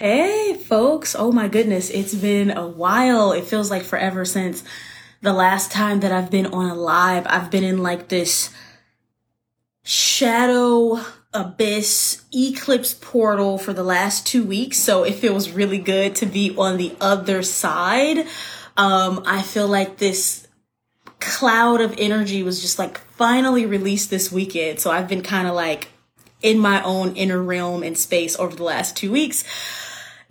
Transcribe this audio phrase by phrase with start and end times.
[0.00, 1.14] Hey, folks.
[1.14, 1.90] Oh my goodness.
[1.90, 3.32] It's been a while.
[3.32, 4.64] It feels like forever since
[5.20, 7.26] the last time that I've been on a live.
[7.26, 8.48] I've been in like this
[9.82, 10.98] shadow
[11.34, 14.78] abyss eclipse portal for the last two weeks.
[14.78, 18.26] So it feels really good to be on the other side.
[18.78, 20.48] Um, I feel like this
[21.18, 24.80] cloud of energy was just like finally released this weekend.
[24.80, 25.88] So I've been kind of like
[26.40, 29.44] in my own inner realm and space over the last two weeks.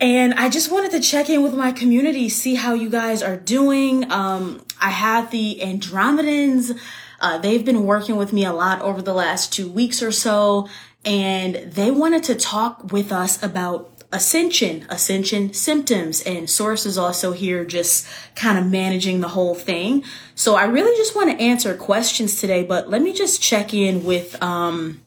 [0.02, 3.36] And I just wanted to check in with my community, see how you guys are
[3.36, 4.10] doing.
[4.11, 6.78] Um, I have the Andromedans.
[7.19, 10.69] Uh, they've been working with me a lot over the last two weeks or so,
[11.04, 17.33] and they wanted to talk with us about ascension, ascension symptoms, and Source is also
[17.33, 20.04] here just kind of managing the whole thing.
[20.33, 24.04] So I really just want to answer questions today, but let me just check in
[24.04, 25.02] with um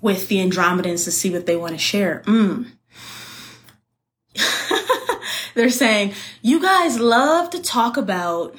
[0.00, 2.22] with the Andromedans to see what they want to share.
[2.24, 2.72] Mm.
[5.60, 8.56] They're saying, you guys love to talk about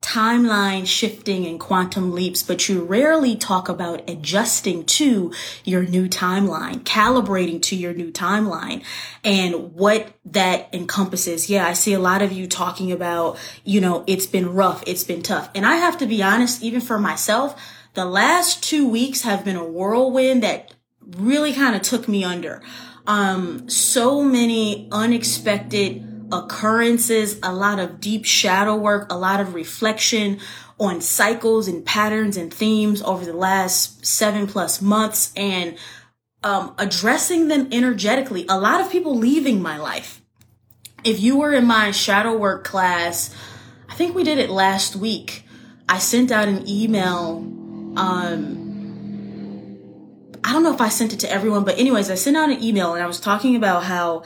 [0.00, 5.32] timeline shifting and quantum leaps, but you rarely talk about adjusting to
[5.64, 8.84] your new timeline, calibrating to your new timeline
[9.24, 11.50] and what that encompasses.
[11.50, 15.02] Yeah, I see a lot of you talking about, you know, it's been rough, it's
[15.02, 15.50] been tough.
[15.52, 17.60] And I have to be honest, even for myself,
[17.94, 20.72] the last two weeks have been a whirlwind that
[21.16, 22.62] really kind of took me under
[23.08, 30.38] um, so many unexpected occurrences, a lot of deep shadow work, a lot of reflection
[30.78, 35.76] on cycles and patterns and themes over the last seven plus months and
[36.44, 38.44] um, addressing them energetically.
[38.46, 40.20] A lot of people leaving my life.
[41.02, 43.34] If you were in my shadow work class,
[43.88, 45.44] I think we did it last week.
[45.88, 47.38] I sent out an email
[47.96, 48.67] um,
[50.48, 52.62] I don't know if I sent it to everyone, but anyways, I sent out an
[52.62, 54.22] email and I was talking about how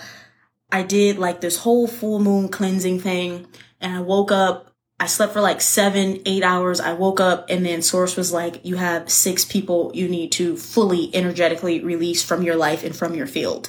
[0.70, 3.48] I did like this whole full moon cleansing thing
[3.80, 6.78] and I woke up I slept for like seven, eight hours.
[6.78, 10.56] I woke up and then Source was like, you have six people you need to
[10.56, 13.68] fully energetically release from your life and from your field.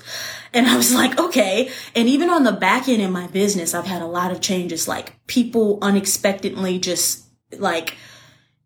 [0.53, 1.71] And I was like, okay.
[1.95, 4.87] And even on the back end in my business, I've had a lot of changes,
[4.87, 7.25] like people unexpectedly just
[7.57, 7.95] like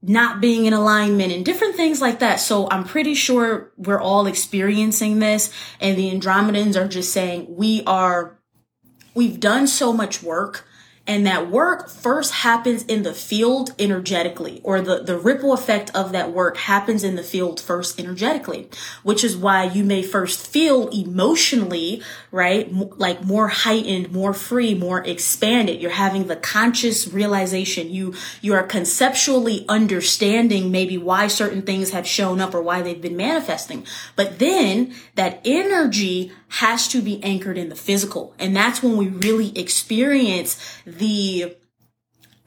[0.01, 2.39] not being in alignment and different things like that.
[2.39, 7.83] So I'm pretty sure we're all experiencing this and the Andromedans are just saying we
[7.85, 8.39] are,
[9.15, 10.66] we've done so much work
[11.07, 16.11] and that work first happens in the field energetically, or the, the ripple effect of
[16.11, 18.69] that work happens in the field first energetically,
[19.03, 22.01] which is why you may first feel emotionally,
[22.31, 22.71] right?
[22.71, 25.81] Like more heightened, more free, more expanded.
[25.81, 27.89] You're having the conscious realization.
[27.89, 33.01] You, you are conceptually understanding maybe why certain things have shown up or why they've
[33.01, 33.85] been manifesting.
[34.17, 38.33] But then that energy has to be anchored in the physical.
[38.39, 40.57] And that's when we really experience
[40.97, 41.55] the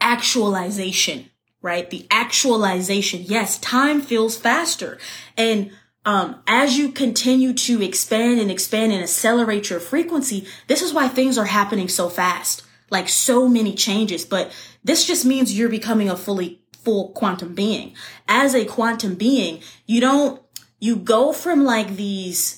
[0.00, 1.30] actualization,
[1.62, 1.88] right?
[1.88, 3.22] The actualization.
[3.24, 4.98] Yes, time feels faster.
[5.36, 5.70] And
[6.04, 11.08] um, as you continue to expand and expand and accelerate your frequency, this is why
[11.08, 14.24] things are happening so fast, like so many changes.
[14.24, 17.94] But this just means you're becoming a fully full quantum being.
[18.26, 20.40] As a quantum being, you don't,
[20.80, 22.56] you go from like these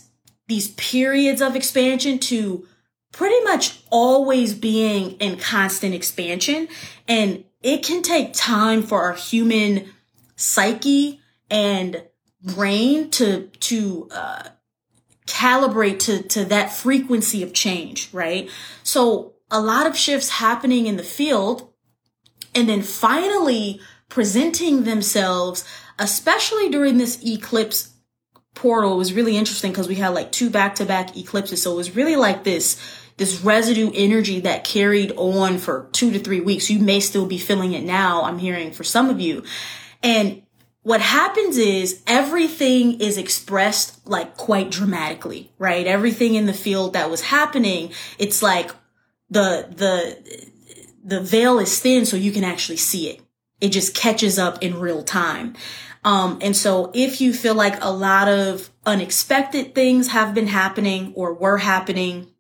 [0.49, 2.67] these periods of expansion to
[3.13, 6.69] pretty much always being in constant expansion.
[7.07, 9.91] And it can take time for our human
[10.37, 12.03] psyche and
[12.43, 14.43] brain to, to, uh,
[15.27, 18.51] calibrate to, to that frequency of change, right?
[18.83, 21.73] So a lot of shifts happening in the field
[22.55, 25.65] and then finally presenting themselves,
[25.99, 27.93] especially during this eclipse
[28.55, 31.63] portal was really interesting because we had like two back to back eclipses.
[31.63, 32.77] So it was really like this,
[33.17, 36.71] this residue energy that carried on for two to three weeks.
[36.71, 38.23] You may still be feeling it now.
[38.23, 39.45] I'm hearing for some of you.
[40.03, 40.43] And
[40.83, 45.87] what happens is everything is expressed like quite dramatically, right?
[45.87, 48.71] Everything in the field that was happening, it's like
[49.31, 50.51] the, the,
[51.05, 53.21] the veil is thin so you can actually see it.
[53.61, 55.55] It just catches up in real time.
[56.05, 61.13] Um, and so if you feel like a lot of unexpected things have been happening
[61.15, 62.32] or were happening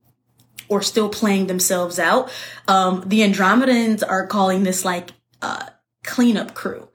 [0.73, 2.31] or still playing themselves out,
[2.67, 5.11] um, the Andromedans are calling this like,
[5.43, 5.67] uh,
[6.03, 6.89] cleanup crew.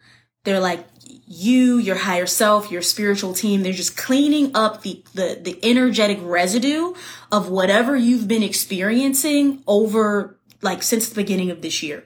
[0.44, 0.85] They're like,
[1.29, 6.19] you, your higher self, your spiritual team, they're just cleaning up the, the, the energetic
[6.21, 6.94] residue
[7.31, 12.03] of whatever you've been experiencing over like since the beginning of this year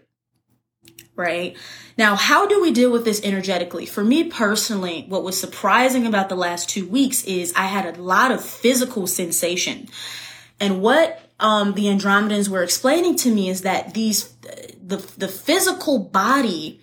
[1.16, 1.56] right?
[1.98, 3.86] Now, how do we deal with this energetically?
[3.86, 8.02] For me personally, what was surprising about the last two weeks is I had a
[8.02, 9.88] lot of physical sensation.
[10.60, 14.34] And what um, the Andromedans were explaining to me is that these
[14.82, 16.80] the the physical body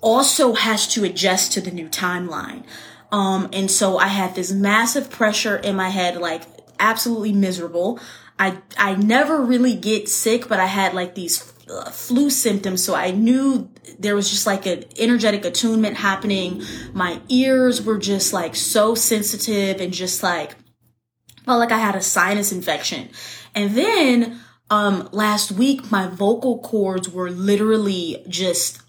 [0.00, 2.64] also has to adjust to the new timeline.
[3.12, 6.42] Um, and so I had this massive pressure in my head, like
[6.78, 7.98] absolutely miserable.
[8.38, 12.94] I I never really get sick, but I had like these uh, flu symptoms, so
[12.94, 16.62] I knew there was just like an energetic attunement happening.
[16.92, 20.54] My ears were just like so sensitive and just like
[21.44, 23.08] felt like I had a sinus infection.
[23.60, 24.40] And then
[24.70, 28.80] um last week my vocal cords were literally just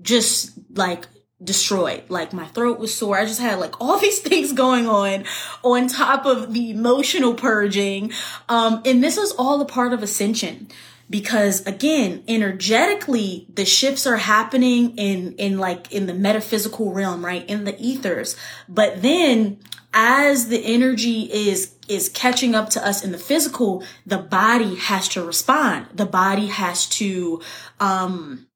[0.00, 1.06] just like
[1.42, 2.04] destroyed.
[2.08, 3.18] Like my throat was sore.
[3.18, 5.24] I just had like all these things going on
[5.62, 8.12] on top of the emotional purging.
[8.48, 10.68] Um, and this is all a part of ascension
[11.10, 17.48] because again, energetically, the shifts are happening in, in like in the metaphysical realm, right?
[17.48, 18.36] In the ethers.
[18.68, 19.58] But then
[19.92, 25.08] as the energy is is catching up to us in the physical, the body has
[25.08, 25.86] to respond.
[25.94, 27.42] The body has to
[27.80, 28.46] um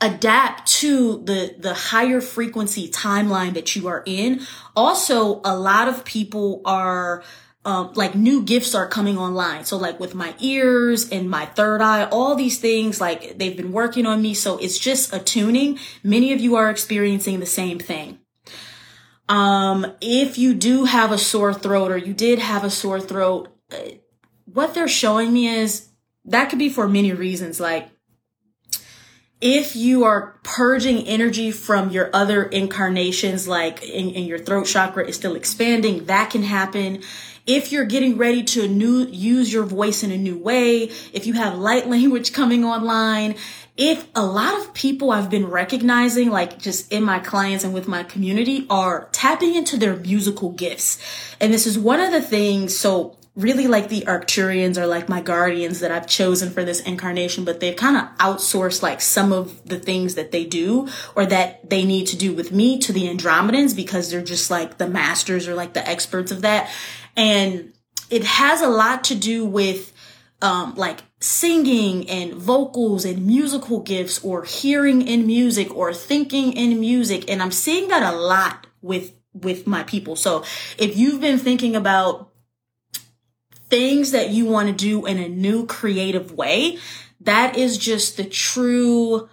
[0.00, 4.40] adapt to the the higher frequency timeline that you are in.
[4.74, 7.22] Also a lot of people are
[7.62, 9.66] um, like new gifts are coming online.
[9.66, 13.72] So like with my ears and my third eye all these things like they've been
[13.72, 14.32] working on me.
[14.32, 15.78] So it's just attuning.
[16.02, 18.19] Many of you are experiencing the same thing
[19.30, 23.48] um if you do have a sore throat or you did have a sore throat
[23.72, 23.76] uh,
[24.44, 25.88] what they're showing me is
[26.24, 27.88] that could be for many reasons like
[29.40, 35.06] if you are purging energy from your other incarnations, like in, in, your throat chakra
[35.06, 37.02] is still expanding, that can happen.
[37.46, 41.32] If you're getting ready to new, use your voice in a new way, if you
[41.34, 43.36] have light language coming online,
[43.80, 47.88] if a lot of people I've been recognizing, like just in my clients and with
[47.88, 50.98] my community, are tapping into their musical gifts.
[51.40, 55.22] And this is one of the things, so really like the Arcturians are like my
[55.22, 59.66] guardians that I've chosen for this incarnation, but they've kind of outsourced like some of
[59.66, 60.86] the things that they do
[61.16, 64.76] or that they need to do with me to the Andromedans because they're just like
[64.76, 66.70] the masters or like the experts of that.
[67.16, 67.72] And
[68.10, 69.90] it has a lot to do with
[70.42, 76.80] um, like singing and vocals and musical gifts or hearing in music or thinking in
[76.80, 77.30] music.
[77.30, 80.16] And I'm seeing that a lot with, with my people.
[80.16, 80.44] So
[80.78, 82.30] if you've been thinking about
[83.68, 86.78] things that you want to do in a new creative way,
[87.20, 89.28] that is just the true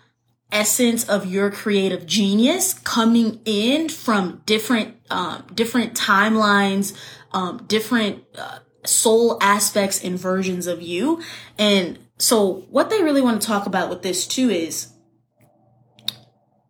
[0.51, 6.95] essence of your creative genius coming in from different um, different timelines,
[7.31, 11.21] um, different uh, soul aspects and versions of you.
[11.57, 14.89] And so, what they really want to talk about with this too is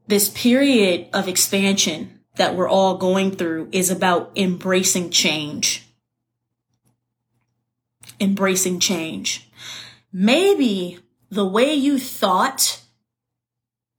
[0.08, 5.88] this period of expansion that we're all going through is about embracing change
[8.20, 9.50] embracing change.
[10.12, 11.00] Maybe
[11.30, 12.82] the way you thought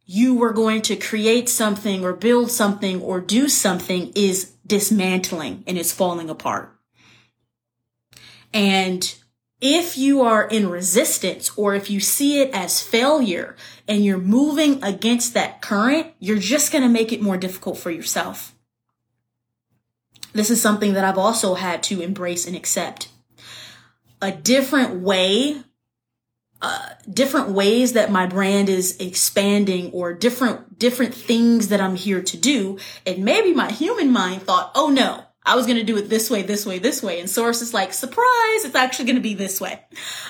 [0.04, 5.76] you were going to create something or build something or do something is dismantling and
[5.76, 6.74] it's falling apart.
[8.52, 9.14] And
[9.60, 13.56] if you are in resistance or if you see it as failure
[13.86, 17.90] and you're moving against that current, you're just going to make it more difficult for
[17.90, 18.54] yourself.
[20.32, 23.08] This is something that I've also had to embrace and accept
[24.20, 25.62] a different way
[26.60, 32.20] uh, different ways that my brand is expanding or different different things that I'm here
[32.20, 35.96] to do and maybe my human mind thought oh no I was going to do
[35.96, 39.16] it this way this way this way and source is like surprise it's actually going
[39.16, 39.80] to be this way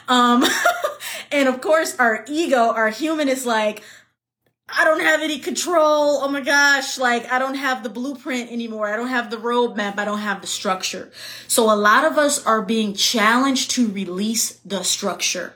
[0.09, 0.45] um
[1.33, 3.83] and of course our ego our human is like
[4.71, 6.19] I don't have any control.
[6.19, 6.99] Oh my gosh.
[6.99, 8.87] Like I don't have the blueprint anymore.
[8.87, 9.99] I don't have the roadmap.
[9.99, 11.11] I don't have the structure.
[11.47, 15.55] So a lot of us are being challenged to release the structure.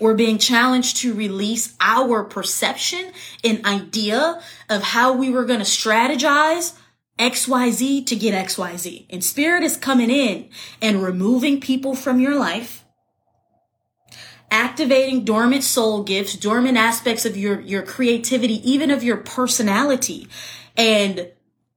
[0.00, 3.12] We're being challenged to release our perception
[3.44, 6.74] and idea of how we were going to strategize
[7.20, 9.06] XYZ to get XYZ.
[9.10, 10.48] And spirit is coming in
[10.82, 12.84] and removing people from your life
[14.50, 20.28] activating dormant soul gifts, dormant aspects of your, your creativity, even of your personality,
[20.76, 21.30] and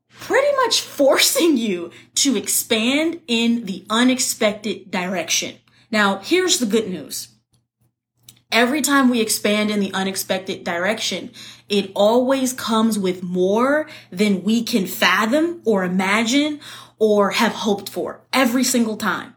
[0.09, 5.55] pretty much forcing you to expand in the unexpected direction.
[5.91, 7.27] Now, here's the good news.
[8.51, 11.31] Every time we expand in the unexpected direction,
[11.73, 16.59] it always comes with more than we can fathom or imagine
[16.99, 19.35] or have hoped for every single time.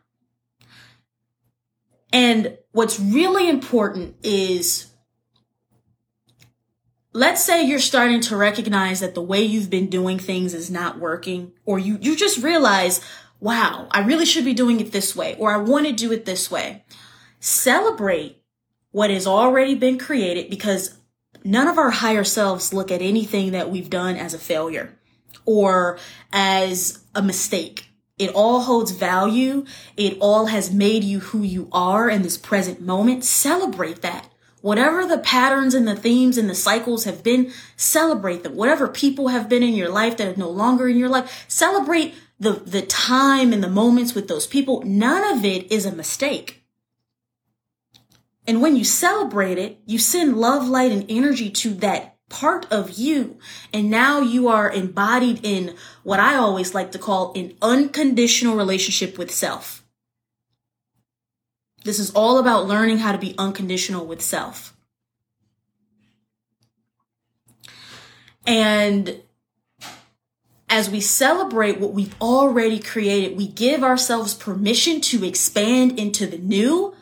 [2.12, 4.92] And what's really important is
[7.14, 10.98] let's say you're starting to recognize that the way you've been doing things is not
[10.98, 13.00] working or you you just realize
[13.40, 16.26] wow, I really should be doing it this way, or I want to do it
[16.26, 16.84] this way.
[17.40, 18.42] Celebrate
[18.92, 20.98] what has already been created because
[21.46, 24.98] none of our higher selves look at anything that we've done as a failure
[25.44, 25.98] or
[26.32, 27.88] as a mistake.
[28.18, 29.66] It all holds value.
[29.96, 33.24] It all has made you who you are in this present moment.
[33.24, 34.28] Celebrate that.
[34.62, 38.56] Whatever the patterns and the themes and the cycles have been, celebrate them.
[38.56, 42.14] Whatever people have been in your life that are no longer in your life, celebrate
[42.40, 44.82] the, the time and the moments with those people.
[44.82, 46.65] None of it is a mistake.
[48.46, 52.92] And when you celebrate it, you send love, light, and energy to that part of
[52.92, 53.38] you.
[53.72, 59.18] And now you are embodied in what I always like to call an unconditional relationship
[59.18, 59.84] with self.
[61.84, 64.76] This is all about learning how to be unconditional with self.
[68.44, 69.22] And
[70.68, 76.38] as we celebrate what we've already created, we give ourselves permission to expand into the
[76.38, 76.94] new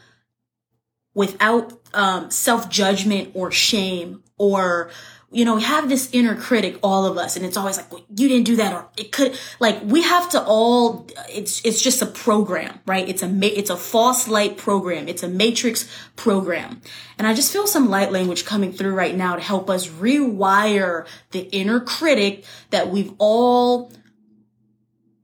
[1.15, 4.91] without um, self judgment or shame or
[5.35, 8.05] you know, we have this inner critic, all of us, and it's always like, well,
[8.17, 12.01] you didn't do that, or it could, like, we have to all, it's, it's just
[12.01, 13.09] a program, right?
[13.09, 15.09] It's a, it's a false light program.
[15.09, 16.81] It's a matrix program.
[17.19, 21.05] And I just feel some light language coming through right now to help us rewire
[21.33, 23.93] the inner critic that we've all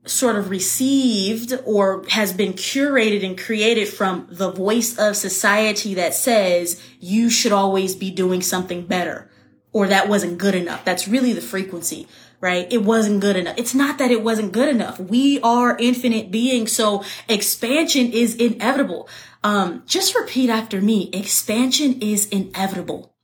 [0.06, 6.14] sort of received or has been curated and created from the voice of society that
[6.14, 9.30] says you should always be doing something better
[9.72, 10.84] or that wasn't good enough.
[10.84, 12.08] That's really the frequency,
[12.40, 12.66] right?
[12.72, 13.56] It wasn't good enough.
[13.58, 14.98] It's not that it wasn't good enough.
[14.98, 16.72] We are infinite beings.
[16.72, 19.08] So expansion is inevitable.
[19.44, 21.10] Um, just repeat after me.
[21.12, 23.14] Expansion is inevitable.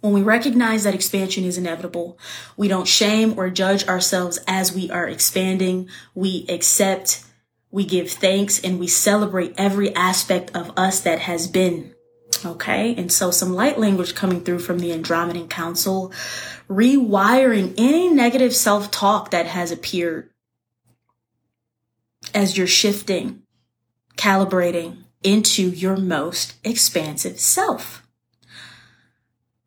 [0.00, 2.18] When we recognize that expansion is inevitable,
[2.56, 5.88] we don't shame or judge ourselves as we are expanding.
[6.14, 7.24] We accept,
[7.70, 11.94] we give thanks, and we celebrate every aspect of us that has been.
[12.44, 12.94] Okay.
[12.96, 16.12] And so some light language coming through from the Andromedan Council,
[16.68, 20.30] rewiring any negative self talk that has appeared
[22.34, 23.42] as you're shifting,
[24.16, 27.99] calibrating into your most expansive self.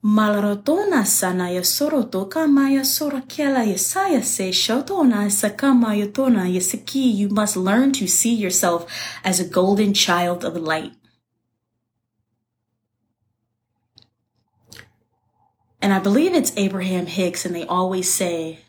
[0.03, 7.15] Malarotona sanaya sorotoka maya sorakiela yesaya se shotona sakamayotona yesaki.
[7.15, 8.85] You must learn to see yourself
[9.23, 10.91] as a golden child of light.
[15.81, 18.59] And I believe it's Abraham Hicks, and they always say,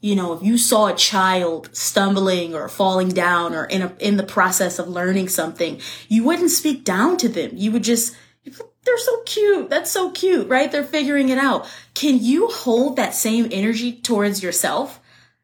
[0.00, 4.16] you know, if you saw a child stumbling or falling down or in a, in
[4.16, 7.50] the process of learning something, you wouldn't speak down to them.
[7.54, 8.14] You would just,
[8.88, 9.70] they're so cute.
[9.70, 10.72] That's so cute, right?
[10.72, 11.68] They're figuring it out.
[11.94, 15.00] Can you hold that same energy towards yourself?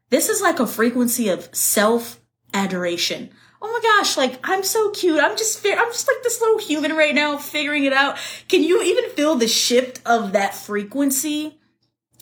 [0.09, 2.19] This is like a frequency of self
[2.53, 3.29] adoration
[3.65, 5.19] oh my gosh, like I'm so cute.
[5.19, 8.17] I'm just I'm just like this little human right now figuring it out.
[8.47, 11.59] Can you even feel the shift of that frequency?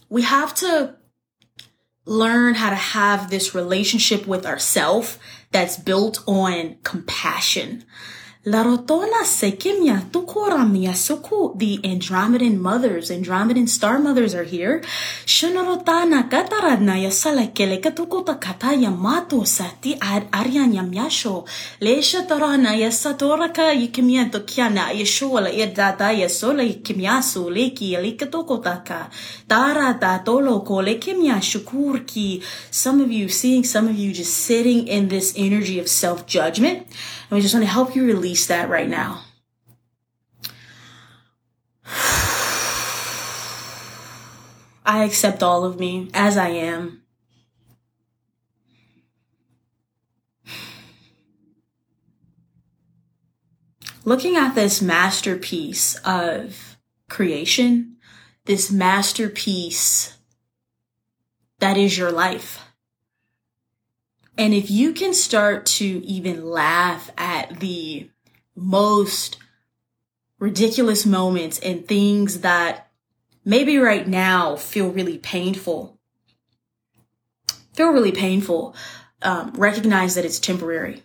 [0.10, 0.96] We have to
[2.06, 5.20] learn how to have this relationship with ourself
[5.51, 7.84] that's built on compassion.
[8.45, 11.57] Larotona sekimya tukoramya suku.
[11.57, 14.81] The Andromedan mothers, Andromedan star mothers are here.
[15.25, 21.47] Shunarotana kataradna yasalekele katukota kataya mato sati ad aryan yamyasho.
[21.79, 29.09] Lesha tarana yasatoraka yikimya tokiana yeshola yadata yasola yikimyasu leki yalikatokotaka.
[29.47, 32.43] Tara tatolo kole kimya shukurki.
[32.69, 36.79] Some of you, seeing some of you just sitting in this energy of self-judgment.
[37.29, 39.24] And we just want to help you release that right now.
[44.86, 47.04] I accept all of me as I am.
[54.06, 56.78] Looking at this masterpiece of
[57.10, 57.96] creation,
[58.46, 60.18] this masterpiece
[61.60, 62.60] that is your life.
[64.38, 68.10] And if you can start to even laugh at the
[68.55, 69.38] most
[70.39, 72.91] ridiculous moments and things that
[73.45, 75.98] maybe right now feel really painful,
[77.74, 78.75] feel really painful,
[79.22, 81.03] um, recognize that it's temporary.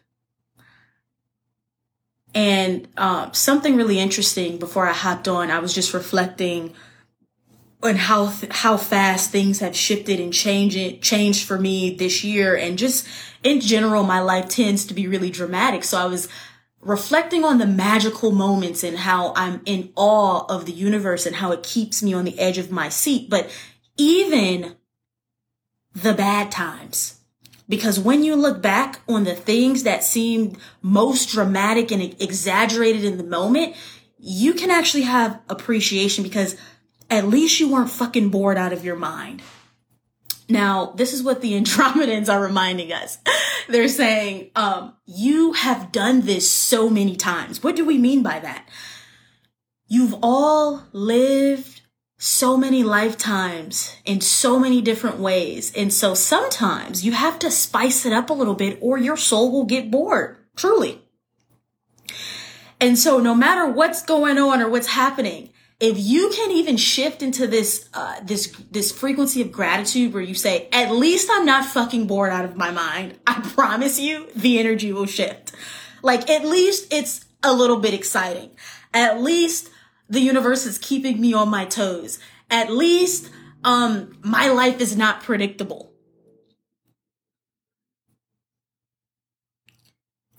[2.35, 6.75] And uh, something really interesting before I hopped on, I was just reflecting
[7.83, 12.57] on how how fast things have shifted and changed changed for me this year.
[12.57, 13.07] And just
[13.43, 15.85] in general my life tends to be really dramatic.
[15.85, 16.29] So i was
[16.81, 21.53] reflecting on the magical moments and how i'm in awe of the universe and how
[21.53, 23.51] it keeps me on the edge of my seat but
[23.97, 24.77] even
[25.95, 27.19] the bad times
[27.69, 33.19] Because when you look back on the things that seemed most dramatic and exaggerated in
[33.19, 33.77] the moment,
[34.19, 36.57] you can actually have appreciation because
[37.11, 39.43] at least you weren't fucking bored out of your mind.
[40.49, 43.19] Now, this is what the Andromedans are reminding us.
[43.69, 47.63] They're saying, um, you have done this so many times.
[47.63, 48.69] What do we mean by that?
[49.87, 51.83] You've all lived
[52.19, 55.73] so many lifetimes in so many different ways.
[55.75, 59.53] And so sometimes you have to spice it up a little bit or your soul
[59.53, 61.01] will get bored, truly.
[62.81, 65.51] And so no matter what's going on or what's happening,
[65.81, 70.35] if you can even shift into this uh, this this frequency of gratitude where you
[70.35, 74.59] say at least i'm not fucking bored out of my mind i promise you the
[74.59, 75.53] energy will shift
[76.03, 78.51] like at least it's a little bit exciting
[78.93, 79.71] at least
[80.09, 82.19] the universe is keeping me on my toes.
[82.51, 83.31] At least,
[83.63, 85.88] um, my life is not predictable.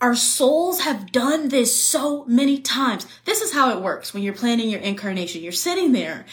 [0.00, 3.06] Our souls have done this so many times.
[3.24, 5.42] This is how it works when you're planning your incarnation.
[5.42, 6.24] You're sitting there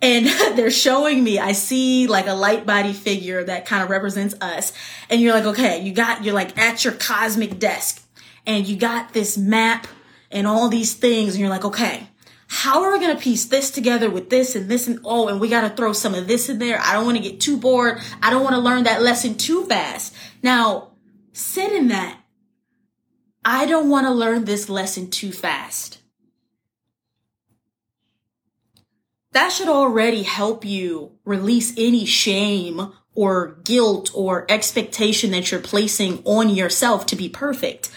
[0.00, 0.26] and
[0.56, 4.72] they're showing me, I see like a light body figure that kind of represents us.
[5.10, 8.02] And you're like, okay, you got, you're like at your cosmic desk
[8.46, 9.86] and you got this map
[10.30, 11.34] and all these things.
[11.34, 12.08] And you're like, okay,
[12.48, 15.40] how are we going to piece this together with this and this and oh, and
[15.40, 16.78] we got to throw some of this in there.
[16.80, 18.00] I don't want to get too bored.
[18.20, 20.14] I don't want to learn that lesson too fast.
[20.42, 20.90] Now,
[21.32, 22.21] sit in that.
[23.44, 25.98] I don't want to learn this lesson too fast.
[29.32, 36.22] That should already help you release any shame or guilt or expectation that you're placing
[36.24, 37.90] on yourself to be perfect.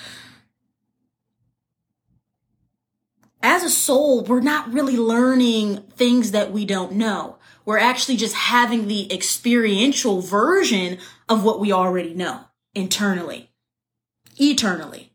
[3.46, 7.38] as a soul, we're not really learning things that we don't know.
[7.64, 10.98] We're actually just having the experiential version
[11.30, 13.52] of what we already know internally,
[14.38, 15.14] eternally.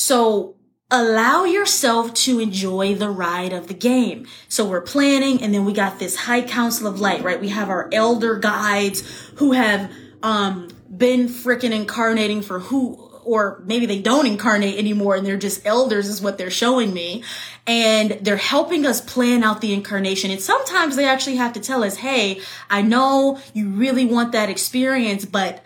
[0.00, 0.56] So
[0.90, 4.26] allow yourself to enjoy the ride of the game.
[4.48, 7.38] So we're planning and then we got this high council of light, right?
[7.38, 13.84] We have our elder guides who have, um, been freaking incarnating for who or maybe
[13.84, 17.22] they don't incarnate anymore and they're just elders is what they're showing me.
[17.66, 20.30] And they're helping us plan out the incarnation.
[20.30, 24.48] And sometimes they actually have to tell us, Hey, I know you really want that
[24.48, 25.62] experience, but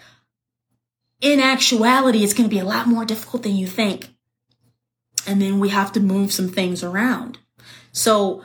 [1.20, 4.13] in actuality, it's going to be a lot more difficult than you think.
[5.26, 7.38] And then we have to move some things around.
[7.92, 8.44] So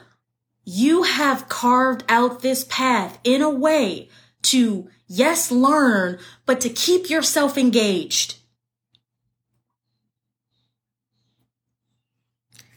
[0.64, 4.10] you have carved out this path in a way
[4.44, 8.40] to, yes, learn, but to keep yourself engaged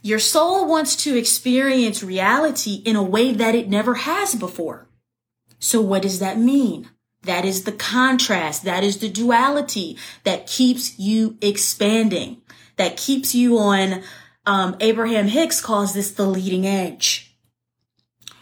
[0.05, 4.89] Your soul wants to experience reality in a way that it never has before.
[5.59, 6.89] So what does that mean?
[7.21, 8.65] That is the contrast.
[8.65, 12.41] That is the duality that keeps you expanding,
[12.77, 14.03] that keeps you on,
[14.45, 17.35] um, Abraham Hicks calls this the leading edge.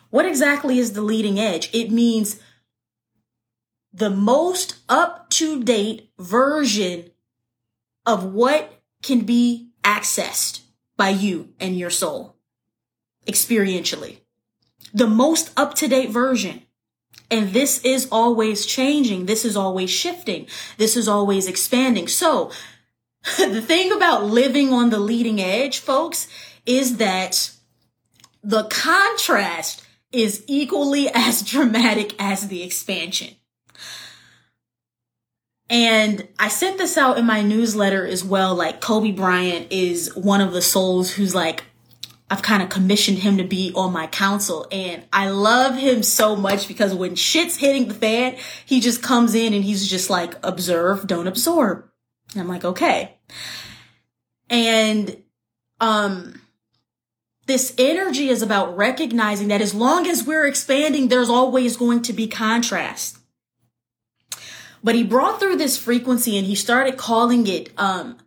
[0.09, 1.69] What exactly is the leading edge?
[1.73, 2.39] It means
[3.93, 7.11] the most up to date version
[8.05, 10.61] of what can be accessed
[10.97, 12.35] by you and your soul
[13.27, 14.17] experientially.
[14.93, 16.63] The most up to date version.
[17.29, 19.25] And this is always changing.
[19.25, 20.47] This is always shifting.
[20.77, 22.07] This is always expanding.
[22.07, 22.51] So
[23.37, 26.27] the thing about living on the leading edge, folks,
[26.65, 27.51] is that
[28.43, 33.35] the contrast is equally as dramatic as the expansion.
[35.69, 38.55] And I sent this out in my newsletter as well.
[38.55, 41.63] Like Kobe Bryant is one of the souls who's like,
[42.29, 46.35] I've kind of commissioned him to be on my council and I love him so
[46.35, 50.35] much because when shit's hitting the fan, he just comes in and he's just like,
[50.41, 51.90] observe, don't absorb.
[52.33, 53.17] And I'm like, okay.
[54.49, 55.21] And,
[55.79, 56.41] um,
[57.47, 62.13] this energy is about recognizing that as long as we're expanding, there's always going to
[62.13, 63.17] be contrast.
[64.83, 68.17] But he brought through this frequency and he started calling it um,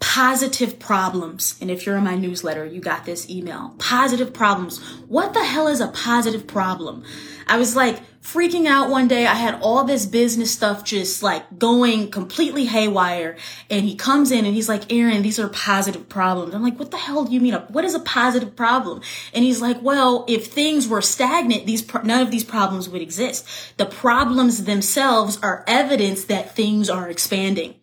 [0.00, 1.56] positive problems.
[1.60, 3.74] And if you're in my newsletter, you got this email.
[3.78, 4.78] Positive problems.
[5.08, 7.04] What the hell is a positive problem?
[7.46, 9.26] I was like freaking out one day.
[9.26, 13.36] I had all this business stuff just like going completely haywire.
[13.70, 16.54] And he comes in and he's like, Erin, these are positive problems.
[16.54, 17.54] I'm like, what the hell do you mean?
[17.68, 19.00] What is a positive problem?
[19.32, 23.46] And he's like, well, if things were stagnant, these, none of these problems would exist.
[23.76, 27.74] The problems themselves are evidence that things are expanding.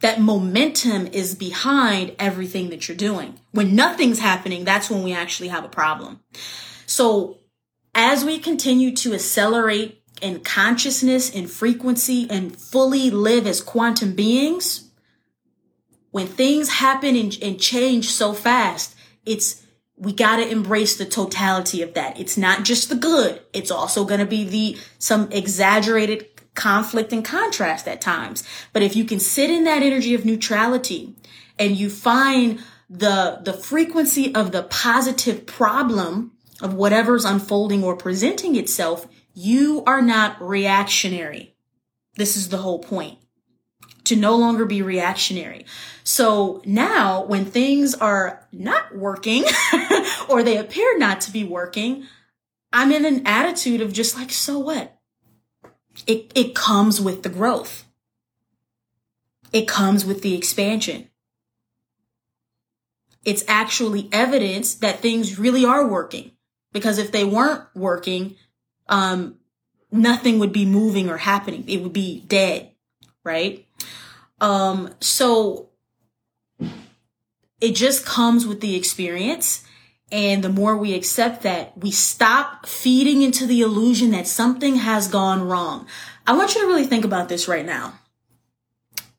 [0.00, 3.40] that momentum is behind everything that you're doing.
[3.50, 6.20] When nothing's happening, that's when we actually have a problem.
[6.88, 7.36] So
[7.94, 14.90] as we continue to accelerate in consciousness and frequency and fully live as quantum beings,
[16.10, 18.96] when things happen and, and change so fast,
[19.26, 19.64] it's
[19.96, 22.18] we got to embrace the totality of that.
[22.18, 23.42] It's not just the good.
[23.52, 28.44] It's also going to be the some exaggerated conflict and contrast at times.
[28.72, 31.14] But if you can sit in that energy of neutrality
[31.58, 38.56] and you find the the frequency of the positive problem of whatever's unfolding or presenting
[38.56, 41.54] itself, you are not reactionary.
[42.16, 43.18] This is the whole point.
[44.04, 45.66] To no longer be reactionary.
[46.02, 49.44] So now when things are not working
[50.28, 52.06] or they appear not to be working,
[52.72, 54.98] I'm in an attitude of just like, so what?
[56.06, 57.84] It, it comes with the growth.
[59.52, 61.10] It comes with the expansion.
[63.24, 66.32] It's actually evidence that things really are working.
[66.78, 68.36] Because if they weren't working,
[68.88, 69.36] um,
[69.90, 71.64] nothing would be moving or happening.
[71.68, 72.70] It would be dead,
[73.24, 73.66] right?
[74.40, 75.68] Um, so
[77.60, 79.64] it just comes with the experience.
[80.10, 85.06] And the more we accept that, we stop feeding into the illusion that something has
[85.06, 85.86] gone wrong.
[86.26, 87.98] I want you to really think about this right now.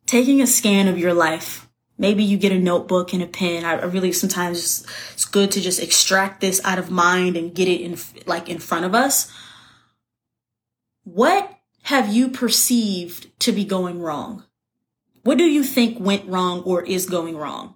[0.08, 1.69] Taking a scan of your life.
[2.00, 3.66] Maybe you get a notebook and a pen.
[3.66, 7.82] I really sometimes it's good to just extract this out of mind and get it
[7.82, 9.30] in like in front of us.
[11.04, 14.46] What have you perceived to be going wrong?
[15.24, 17.76] What do you think went wrong or is going wrong?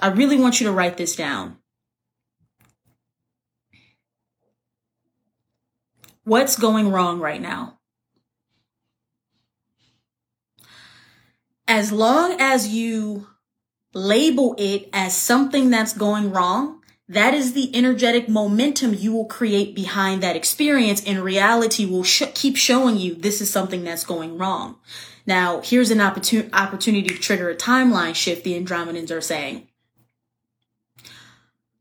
[0.00, 1.56] I really want you to write this down.
[6.24, 7.78] What's going wrong right now?
[11.66, 13.28] As long as you
[13.94, 19.74] label it as something that's going wrong, that is the energetic momentum you will create
[19.74, 24.38] behind that experience and reality will sh- keep showing you this is something that's going
[24.38, 24.76] wrong.
[25.26, 29.68] Now, here's an opportun- opportunity to trigger a timeline shift, the Andromedans are saying.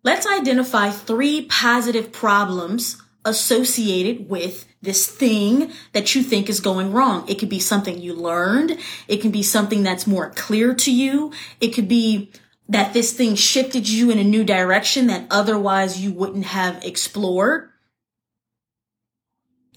[0.04, 7.28] Let's identify three positive problems associated with this thing that you think is going wrong.
[7.30, 8.78] It could be something you learned.
[9.08, 11.32] It can be something that's more clear to you.
[11.60, 12.32] It could be
[12.70, 17.70] that this thing shifted you in a new direction that otherwise you wouldn't have explored.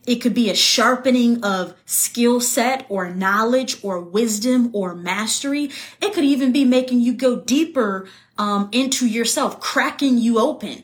[0.06, 5.70] It could be a sharpening of skill set or knowledge or wisdom or mastery.
[6.00, 8.06] It could even be making you go deeper
[8.38, 10.83] um, into yourself, cracking you open.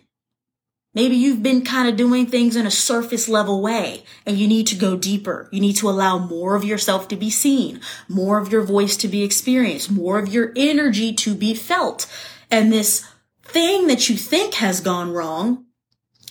[0.92, 4.66] Maybe you've been kind of doing things in a surface level way and you need
[4.68, 5.48] to go deeper.
[5.52, 9.08] You need to allow more of yourself to be seen, more of your voice to
[9.08, 12.10] be experienced, more of your energy to be felt.
[12.50, 13.06] And this
[13.44, 15.66] thing that you think has gone wrong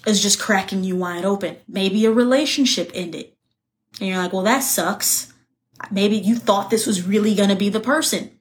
[0.06, 1.56] is just cracking you wide open.
[1.68, 3.32] Maybe a relationship ended
[4.00, 5.34] and you're like, well, that sucks.
[5.90, 8.32] Maybe you thought this was really going to be the person.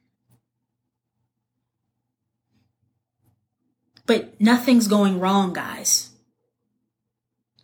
[4.07, 6.08] But nothing's going wrong, guys.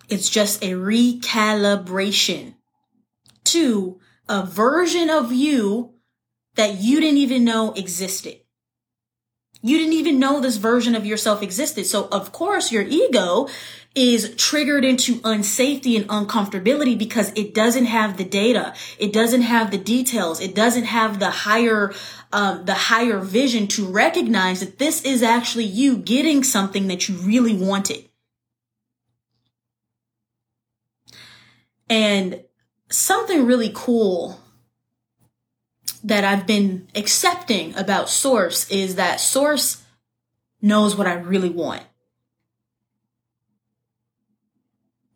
[0.08, 2.54] It's just a recalibration
[3.44, 5.94] to a version of you
[6.56, 8.40] that you didn't even know existed.
[9.62, 11.86] You didn't even know this version of yourself existed.
[11.86, 13.48] So of course your ego
[13.94, 18.74] is triggered into unsafety and uncomfortability because it doesn't have the data.
[18.98, 20.40] It doesn't have the details.
[20.40, 21.94] It doesn't have the higher,
[22.32, 27.14] um, the higher vision to recognize that this is actually you getting something that you
[27.16, 28.04] really wanted.
[31.88, 32.42] And
[32.90, 34.40] something really cool
[36.02, 39.82] that I've been accepting about Source is that Source
[40.60, 41.82] knows what I really want.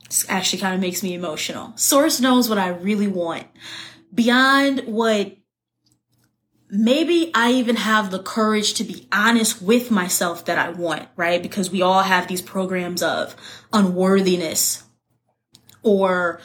[0.09, 1.73] This actually kind of makes me emotional.
[1.77, 3.47] Source knows what I really want
[4.15, 5.37] beyond what
[6.71, 11.43] maybe I even have the courage to be honest with myself that I want, right?
[11.43, 13.37] Because we all have these programs of
[13.73, 14.85] unworthiness
[15.83, 16.41] or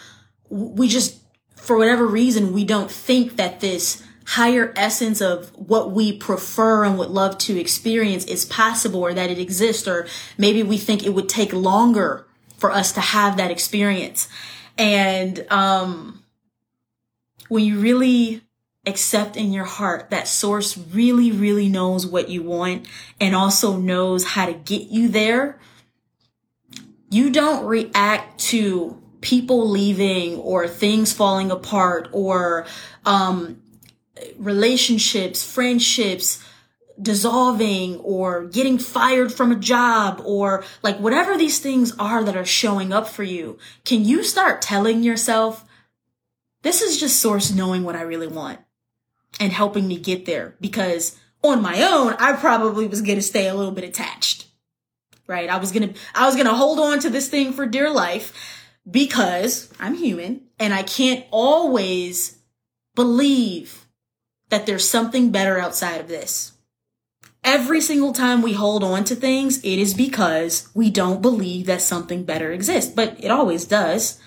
[0.53, 1.19] we just,
[1.55, 6.97] for whatever reason, we don't think that this higher essence of what we prefer and
[6.97, 11.09] would love to experience is possible or that it exists, or maybe we think it
[11.09, 12.25] would take longer
[12.57, 14.29] for us to have that experience.
[14.77, 16.23] And, um,
[17.49, 18.41] when you really
[18.85, 22.87] accept in your heart that source really, really knows what you want
[23.19, 25.59] and also knows how to get you there,
[27.09, 32.67] you don't react to people leaving or things falling apart or
[33.05, 33.59] um,
[34.38, 36.43] relationships, friendships
[37.01, 42.45] dissolving or getting fired from a job or like whatever these things are that are
[42.45, 45.65] showing up for you, can you start telling yourself,
[46.62, 48.59] This is just source knowing what I really want
[49.39, 53.47] and helping me get there because on my own, I probably was going to stay
[53.47, 54.47] a little bit attached.
[55.27, 55.49] Right?
[55.49, 57.89] I was going to I was going to hold on to this thing for dear
[57.89, 62.39] life because I'm human and I can't always
[62.95, 63.85] believe
[64.49, 66.51] that there's something better outside of this.
[67.43, 71.81] Every single time we hold on to things, it is because we don't believe that
[71.81, 74.19] something better exists, but it always does.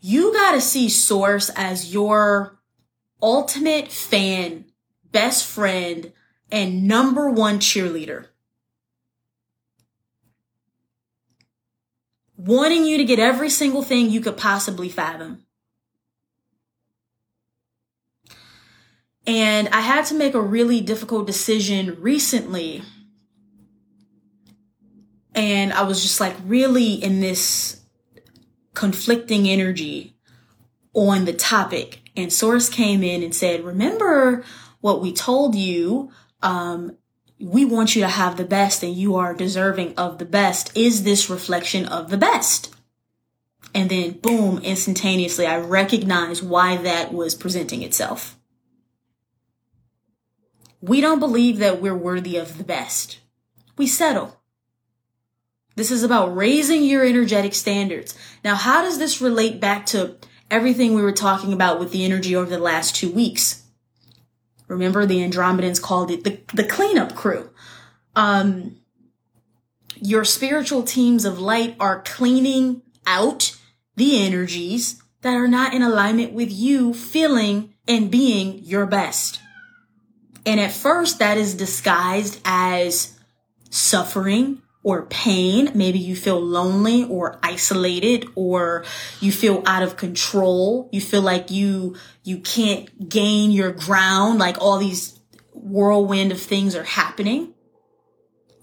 [0.00, 2.58] You got to see source as your
[3.22, 4.64] ultimate fan,
[5.12, 6.12] best friend,
[6.50, 8.26] and number one cheerleader.
[12.44, 15.46] Wanting you to get every single thing you could possibly fathom.
[19.28, 22.82] And I had to make a really difficult decision recently.
[25.36, 27.80] And I was just like really in this
[28.74, 30.16] conflicting energy
[30.94, 32.00] on the topic.
[32.16, 34.44] And Source came in and said, remember
[34.80, 36.10] what we told you.
[36.42, 36.96] Um,
[37.42, 40.76] we want you to have the best and you are deserving of the best.
[40.76, 42.74] Is this reflection of the best?
[43.74, 48.38] And then boom, instantaneously, I recognize why that was presenting itself.
[50.80, 53.18] We don't believe that we're worthy of the best.
[53.76, 54.40] We settle.
[55.74, 58.16] This is about raising your energetic standards.
[58.44, 60.16] Now, how does this relate back to
[60.50, 63.61] everything we were talking about with the energy over the last two weeks?
[64.72, 67.50] Remember, the Andromedans called it the, the cleanup crew.
[68.16, 68.80] Um,
[70.00, 73.56] your spiritual teams of light are cleaning out
[73.96, 79.40] the energies that are not in alignment with you feeling and being your best.
[80.46, 83.18] And at first that is disguised as
[83.68, 85.70] suffering or pain.
[85.74, 88.84] Maybe you feel lonely or isolated or
[89.20, 90.88] you feel out of control.
[90.92, 94.38] You feel like you, you can't gain your ground.
[94.38, 95.20] Like all these
[95.52, 97.54] whirlwind of things are happening.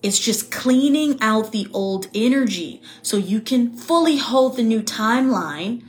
[0.01, 5.83] It's just cleaning out the old energy so you can fully hold the new timeline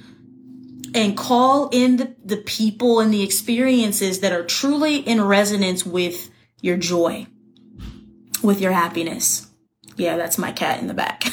[0.94, 6.30] and call in the, the people and the experiences that are truly in resonance with
[6.60, 7.26] your joy,
[8.42, 9.49] with your happiness.
[9.96, 11.24] Yeah, that's my cat in the back.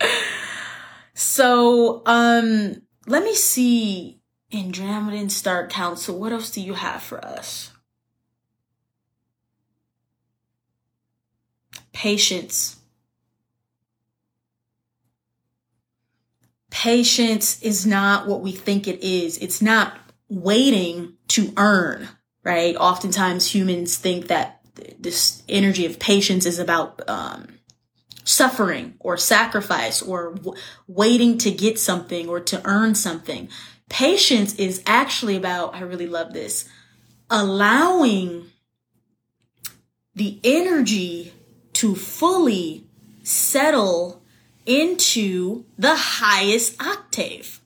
[1.14, 4.20] so, um, let me see
[4.52, 6.18] Andromedan Star Council.
[6.18, 7.70] What else do you have for us?
[11.92, 12.82] Patience.
[16.72, 19.38] patience is not what we think it is.
[19.38, 19.96] It's not
[20.28, 22.08] waiting to earn,
[22.42, 22.74] right?
[22.74, 24.61] Oftentimes humans think that
[24.98, 27.58] this energy of patience is about, um,
[28.24, 33.48] suffering or sacrifice or w- waiting to get something or to earn something.
[33.88, 36.68] Patience is actually about, I really love this,
[37.28, 38.50] allowing
[40.14, 41.32] the energy
[41.74, 42.86] to fully
[43.22, 44.22] settle
[44.66, 47.60] into the highest octave.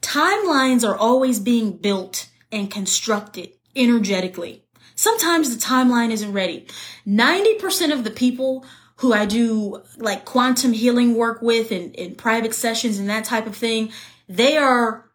[0.00, 4.63] Timelines are always being built and constructed energetically.
[4.94, 6.66] Sometimes the timeline isn't ready.
[7.06, 8.64] 90% of the people
[8.96, 13.46] who I do like quantum healing work with and in private sessions and that type
[13.46, 13.90] of thing,
[14.28, 15.10] they are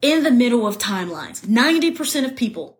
[0.00, 1.42] in the middle of timelines.
[1.42, 2.78] 90% of people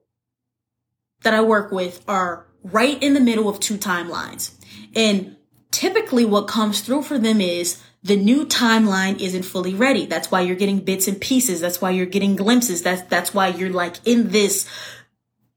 [1.22, 4.54] that I work with are right in the middle of two timelines.
[4.94, 5.36] And
[5.70, 10.06] typically what comes through for them is the new timeline isn't fully ready.
[10.06, 11.60] That's why you're getting bits and pieces.
[11.60, 12.82] That's why you're getting glimpses.
[12.82, 14.66] That's, that's why you're like in this,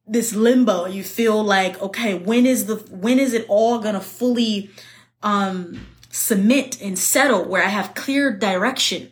[0.06, 0.86] this limbo.
[0.86, 4.70] You feel like, okay, when is the, when is it all to fully,
[5.22, 9.12] um, submit and settle where I have clear direction?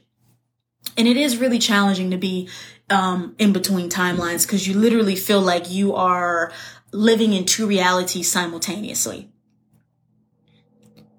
[0.97, 2.49] And it is really challenging to be,
[2.89, 6.51] um, in between timelines because you literally feel like you are
[6.91, 9.31] living in two realities simultaneously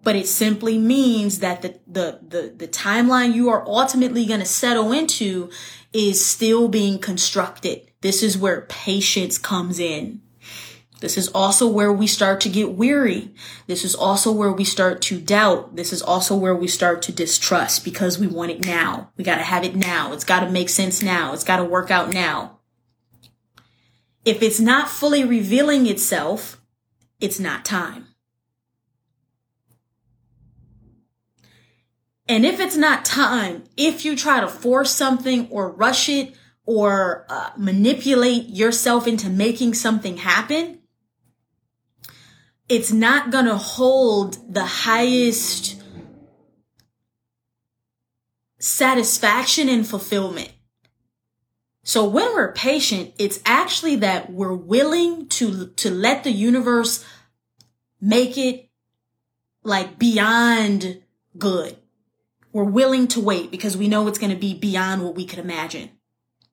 [0.03, 4.47] but it simply means that the, the, the, the timeline you are ultimately going to
[4.47, 5.51] settle into
[5.93, 7.92] is still being constructed.
[8.03, 10.21] This is where patience comes in.
[11.01, 13.35] This is also where we start to get weary.
[13.67, 15.75] This is also where we start to doubt.
[15.75, 19.11] This is also where we start to distrust because we want it now.
[19.17, 20.13] We got to have it now.
[20.13, 21.33] It's got to make sense now.
[21.33, 22.59] It's got to work out now.
[24.25, 26.61] If it's not fully revealing itself,
[27.21, 28.07] it's not time.
[32.29, 36.35] And if it's not time, if you try to force something or rush it
[36.65, 40.79] or uh, manipulate yourself into making something happen,
[42.69, 45.83] it's not going to hold the highest
[48.59, 50.53] satisfaction and fulfillment.
[51.85, 57.05] So when we're patient, it's actually that we're willing to, to let the universe
[58.01, 58.71] make it
[59.65, 61.03] like beyond
[61.37, 61.77] good.
[62.53, 65.39] We're willing to wait because we know it's going to be beyond what we could
[65.41, 65.91] imagine.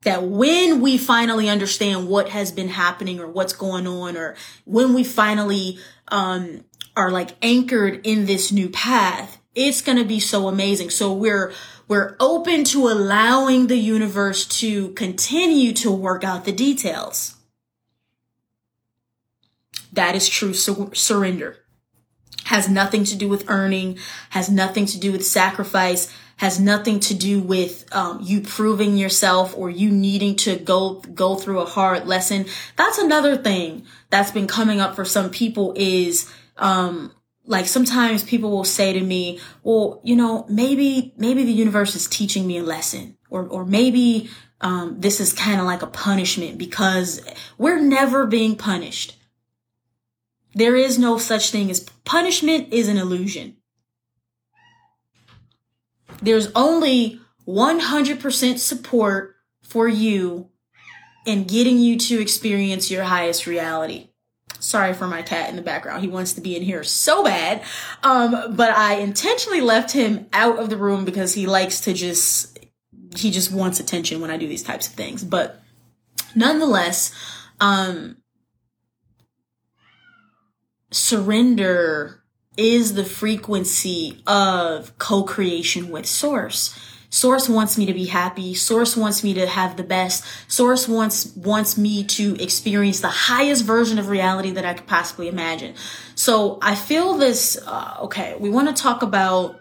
[0.03, 4.35] That when we finally understand what has been happening or what's going on, or
[4.65, 6.63] when we finally, um,
[6.99, 10.89] are like anchored in this new path, it's going to be so amazing.
[10.89, 11.53] So we're,
[11.87, 17.37] we're open to allowing the universe to continue to work out the details.
[19.93, 21.57] That is true sur- surrender.
[22.45, 23.97] Has nothing to do with earning,
[24.31, 29.53] has nothing to do with sacrifice, has nothing to do with um, you proving yourself
[29.57, 32.45] or you needing to go go through a hard lesson.
[32.77, 37.11] That's another thing that's been coming up for some people is um,
[37.45, 42.07] like sometimes people will say to me, well, you know, maybe, maybe the universe is
[42.07, 44.29] teaching me a lesson or, or maybe,
[44.61, 47.21] um, this is kind of like a punishment because
[47.57, 49.17] we're never being punished.
[50.55, 53.57] There is no such thing as punishment is an illusion.
[56.21, 60.49] There's only 100% support for you
[61.25, 64.09] in getting you to experience your highest reality.
[64.59, 66.01] Sorry for my cat in the background.
[66.01, 67.63] He wants to be in here so bad.
[68.03, 72.59] Um, but I intentionally left him out of the room because he likes to just,
[73.15, 75.23] he just wants attention when I do these types of things.
[75.23, 75.61] But
[76.35, 77.13] nonetheless,
[77.59, 78.17] um,
[80.91, 82.18] surrender
[82.59, 86.77] is the frequency of co-creation with source.
[87.09, 88.53] Source wants me to be happy.
[88.53, 90.25] Source wants me to have the best.
[90.47, 95.29] Source wants, wants me to experience the highest version of reality that I could possibly
[95.29, 95.73] imagine.
[96.15, 99.59] So I feel this, uh, okay, we want to talk about,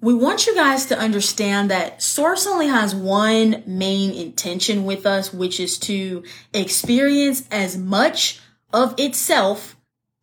[0.00, 5.32] we want you guys to understand that source only has one main intention with us,
[5.32, 8.40] which is to experience as much
[8.72, 9.76] of itself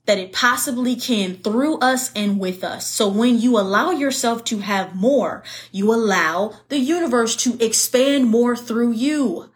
[0.10, 2.89] that it possibly can through us and with us.
[2.89, 8.56] So when you allow yourself to have more, you allow the universe to expand more
[8.56, 9.52] through you.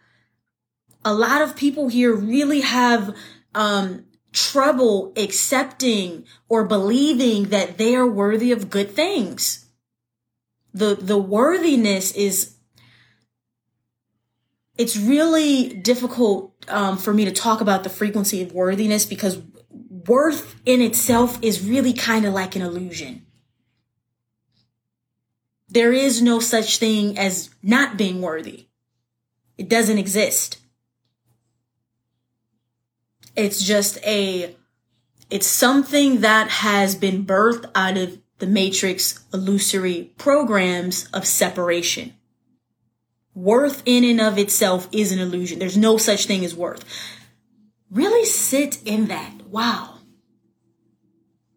[1.04, 3.16] A lot of people here really have,
[3.52, 9.66] um, trouble accepting or believing that they are worthy of good things.
[10.72, 12.54] The, the worthiness is,
[14.78, 19.42] it's really difficult um, for me to talk about the frequency of worthiness because
[20.08, 23.26] worth in itself is really kind of like an illusion.
[25.68, 28.66] There is no such thing as not being worthy.
[29.58, 30.58] It doesn't exist.
[33.34, 34.54] It's just a,
[35.30, 42.14] it's something that has been birthed out of the matrix illusory programs of separation.
[43.34, 45.58] Worth in and of itself is an illusion.
[45.58, 46.84] There's no such thing as worth.
[47.90, 49.32] Really sit in that.
[49.48, 49.93] Wow.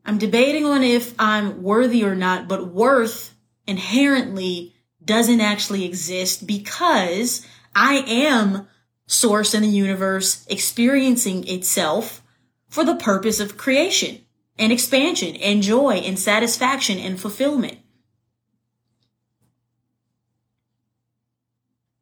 [0.07, 3.35] I'm debating on if I'm worthy or not, but worth
[3.67, 8.67] inherently doesn't actually exist because I am
[9.05, 12.23] source in the universe experiencing itself
[12.69, 14.21] for the purpose of creation
[14.57, 17.77] and expansion and joy and satisfaction and fulfillment.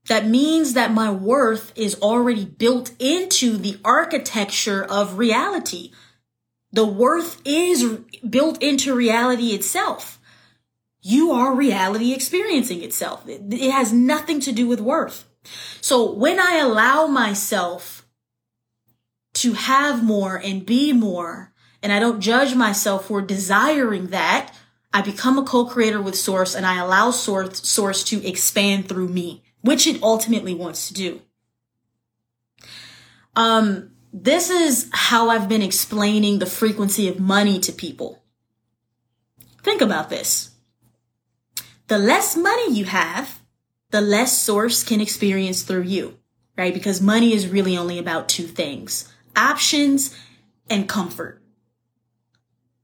[0.07, 5.91] That means that my worth is already built into the architecture of reality
[6.75, 10.19] the worth is built into reality itself.
[11.01, 13.23] You are reality experiencing itself.
[13.27, 15.25] It has nothing to do with worth.
[15.79, 18.05] So when I allow myself
[19.35, 24.53] to have more and be more, and I don't judge myself for desiring that,
[24.93, 29.43] I become a co-creator with source and I allow source, source to expand through me,
[29.61, 31.21] which it ultimately wants to do.
[33.35, 38.23] Um, this is how I've been explaining the frequency of money to people.
[39.62, 40.52] Think about this.
[41.87, 43.42] The less money you have,
[43.92, 46.17] the less source can experience through you,
[46.58, 46.73] right?
[46.73, 50.15] Because money is really only about two things, options
[50.69, 51.42] and comfort.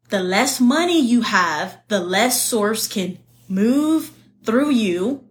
[0.10, 4.12] The less money you have, the less source can move
[4.44, 5.24] through you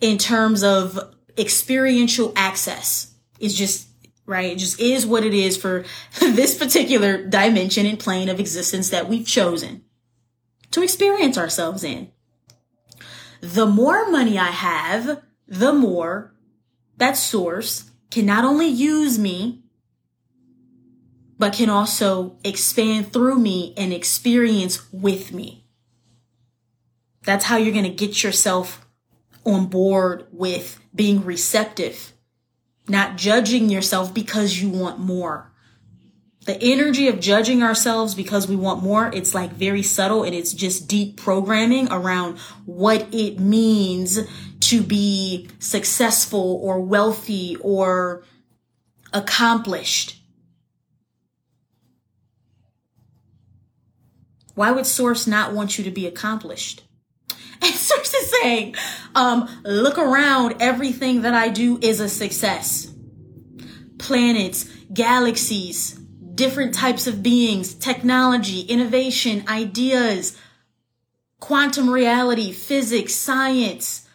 [0.00, 3.14] in terms of experiential access.
[3.38, 3.86] It's just
[4.26, 4.52] right?
[4.52, 5.84] It just is what it is for
[6.20, 9.84] this particular dimension and plane of existence that we've chosen
[10.70, 12.10] to experience ourselves in.
[13.40, 16.34] The more money I have, the more
[16.96, 19.64] that source can not only use me,
[21.38, 25.66] but can also expand through me and experience with me.
[27.22, 28.86] That's how you're going to get yourself
[29.44, 32.13] on board with being receptive,
[32.88, 35.50] not judging yourself because you want more.
[36.46, 40.52] The energy of judging ourselves because we want more, it's like very subtle and it's
[40.52, 44.20] just deep programming around what it means
[44.60, 48.24] to be successful or wealthy or
[49.12, 50.20] accomplished.
[54.54, 56.84] Why would Source not want you to be accomplished?
[58.24, 58.74] Saying,
[59.14, 62.92] um, look around, everything that I do is a success.
[63.98, 65.92] Planets, galaxies,
[66.34, 70.36] different types of beings, technology, innovation, ideas,
[71.40, 74.08] quantum reality, physics, science.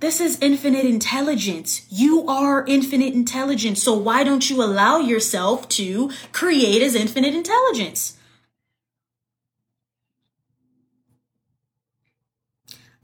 [0.00, 1.84] This is infinite intelligence.
[1.90, 3.82] You are infinite intelligence.
[3.82, 8.17] So why don't you allow yourself to create as infinite intelligence?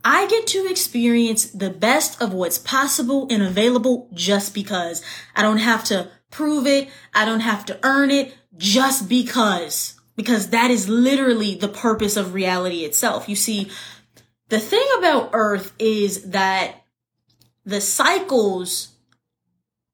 [0.04, 5.02] I get to experience the best of what's possible and available just because.
[5.34, 6.90] I don't have to prove it.
[7.14, 9.98] I don't have to earn it just because.
[10.14, 13.28] Because that is literally the purpose of reality itself.
[13.28, 13.70] You see,
[14.50, 16.84] the thing about Earth is that
[17.64, 18.88] the cycles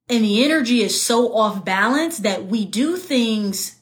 [0.09, 3.81] and the energy is so off balance that we do things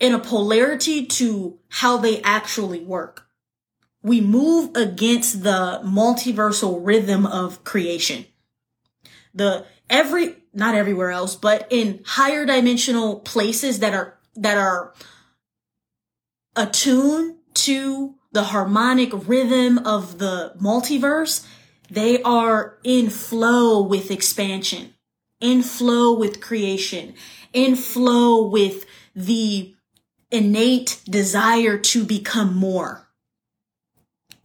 [0.00, 3.23] in a polarity to how they actually work
[4.04, 8.26] we move against the multiversal rhythm of creation.
[9.34, 14.92] The every, not everywhere else, but in higher dimensional places that are, that are
[16.54, 21.46] attuned to the harmonic rhythm of the multiverse,
[21.90, 24.92] they are in flow with expansion,
[25.40, 27.14] in flow with creation,
[27.54, 28.84] in flow with
[29.16, 29.74] the
[30.30, 33.03] innate desire to become more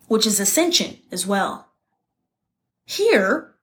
[0.10, 1.70] which is ascension as well.
[2.86, 3.56] Here,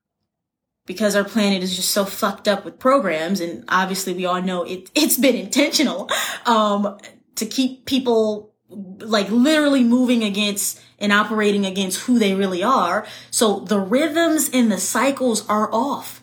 [0.87, 4.63] because our planet is just so fucked up with programs, and obviously we all know
[4.63, 6.09] it, it's been intentional,
[6.47, 6.99] um,
[7.35, 13.07] to keep people like literally moving against and operating against who they really are.
[13.31, 16.23] So the rhythms and the cycles are off.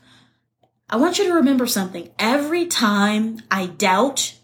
[0.89, 2.09] I want you to remember something.
[2.19, 4.35] Every time I doubt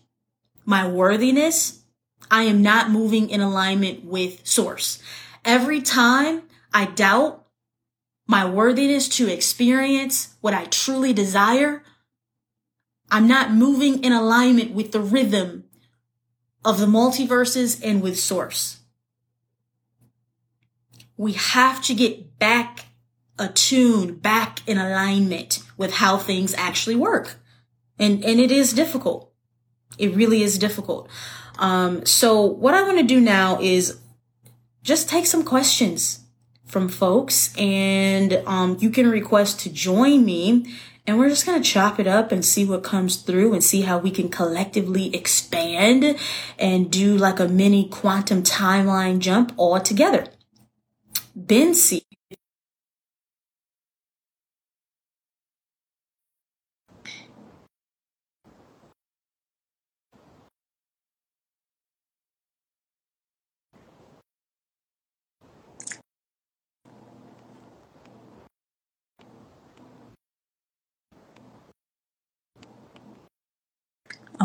[0.66, 1.84] my worthiness,
[2.32, 5.02] I am not moving in alignment with source.
[5.50, 7.44] Every time I doubt
[8.28, 11.82] my worthiness to experience what I truly desire,
[13.10, 15.64] I'm not moving in alignment with the rhythm
[16.64, 18.82] of the multiverses and with source.
[21.18, 22.86] We have to get back
[23.40, 27.38] attuned, back in alignment with how things actually work.
[27.98, 29.34] And, and it is difficult.
[29.98, 31.10] It really is difficult.
[31.58, 33.98] Um, so what I want to do now is
[34.84, 36.22] just take some questions
[36.66, 40.66] from folks and um, you can request to join me
[41.08, 43.82] and we're just going to chop it up and see what comes through and see
[43.82, 46.16] how we can collectively expand
[46.60, 50.28] and do like a mini quantum timeline jump all together.
[51.36, 52.04] Ben C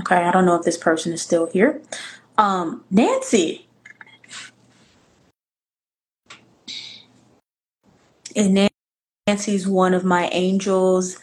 [0.04, 1.80] Okay, I don't know if this person is still here.
[2.36, 3.66] Um, Nancy.
[8.36, 8.68] And
[9.26, 11.16] Nancy's one of my angels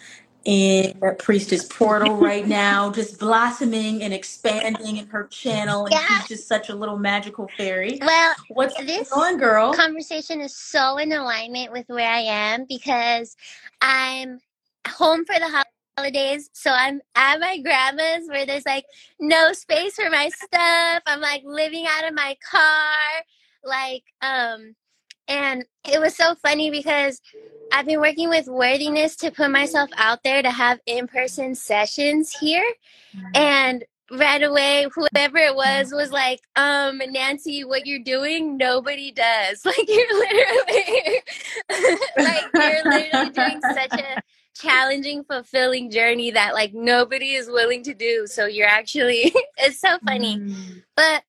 [0.46, 6.08] in the priestess portal right now, just blossoming and expanding in her channel, and yeah.
[6.22, 8.00] she's just such a little magical fairy.
[8.02, 9.74] Well, what's this going on, girl?
[9.74, 13.36] Conversation is so in alignment with where I am because
[13.80, 14.40] I'm
[14.88, 15.71] home for the holidays.
[16.54, 18.86] So I'm at my grandma's where there's like
[19.20, 21.04] no space for my stuff.
[21.06, 23.24] I'm like living out of my car.
[23.64, 24.76] Like, um,
[25.28, 27.22] and it was so funny because
[27.72, 32.36] I've been working with worthiness to put myself out there to have in person sessions
[32.40, 32.66] here.
[33.16, 33.28] Mm-hmm.
[33.36, 39.62] And right away whoever it was was like um nancy what you're doing nobody does
[39.66, 41.22] like you're literally
[42.18, 44.22] like you're literally doing such a
[44.56, 48.28] challenging, fulfilling journey that like nobody is willing to do.
[48.28, 50.38] So you're actually, it's so funny.
[50.38, 50.84] Mm.
[50.96, 51.24] But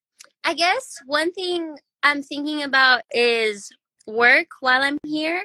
[0.44, 3.70] I guess one thing I'm thinking about is
[4.06, 5.44] work while I'm here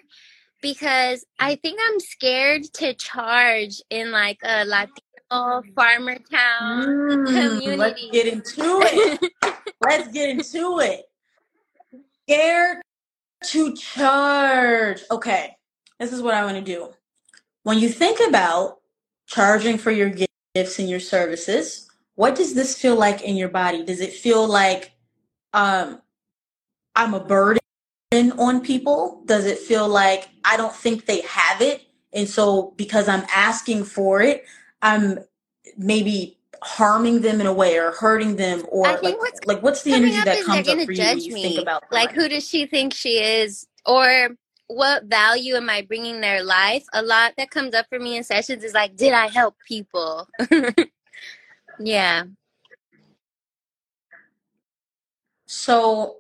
[0.62, 7.78] because I think I'm scared to charge in like a Latino farmer town mm, community.
[7.78, 9.34] Let's get into it.
[9.82, 11.06] let's get into it.
[12.24, 12.82] scared
[13.46, 15.04] to charge.
[15.12, 15.56] Okay,
[16.00, 16.90] this is what I want to do.
[17.68, 18.78] When you think about
[19.26, 20.10] charging for your
[20.56, 23.84] gifts and your services, what does this feel like in your body?
[23.84, 24.94] Does it feel like
[25.52, 26.02] um,
[26.96, 27.60] I'm a burden
[28.14, 29.22] on people?
[29.26, 31.82] Does it feel like I don't think they have it?
[32.14, 34.46] And so because I'm asking for it,
[34.82, 35.20] I'm
[35.78, 39.92] maybe harming them in a way or hurting them or like what's like what's the
[39.92, 41.42] energy that comes up for you when you me.
[41.44, 44.30] think about like who does she think she is or
[44.68, 46.86] what value am I bringing their life?
[46.94, 50.28] A lot that comes up for me in sessions is like, did I help people?
[51.80, 52.24] yeah.
[55.46, 56.18] So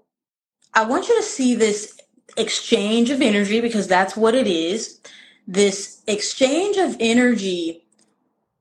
[0.73, 1.99] I want you to see this
[2.37, 4.99] exchange of energy because that's what it is.
[5.47, 7.83] This exchange of energy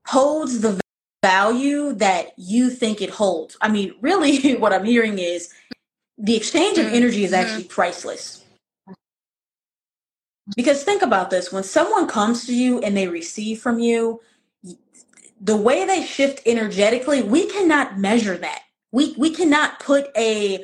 [0.05, 0.79] holds the
[1.21, 3.57] value that you think it holds.
[3.61, 5.53] I mean, really, what I'm hearing is
[6.17, 6.95] the exchange of mm-hmm.
[6.95, 8.43] energy is actually priceless.
[10.55, 14.21] Because think about this when someone comes to you and they receive from you,
[15.39, 18.61] the way they shift energetically, we cannot measure that.
[18.91, 20.63] We, we cannot put a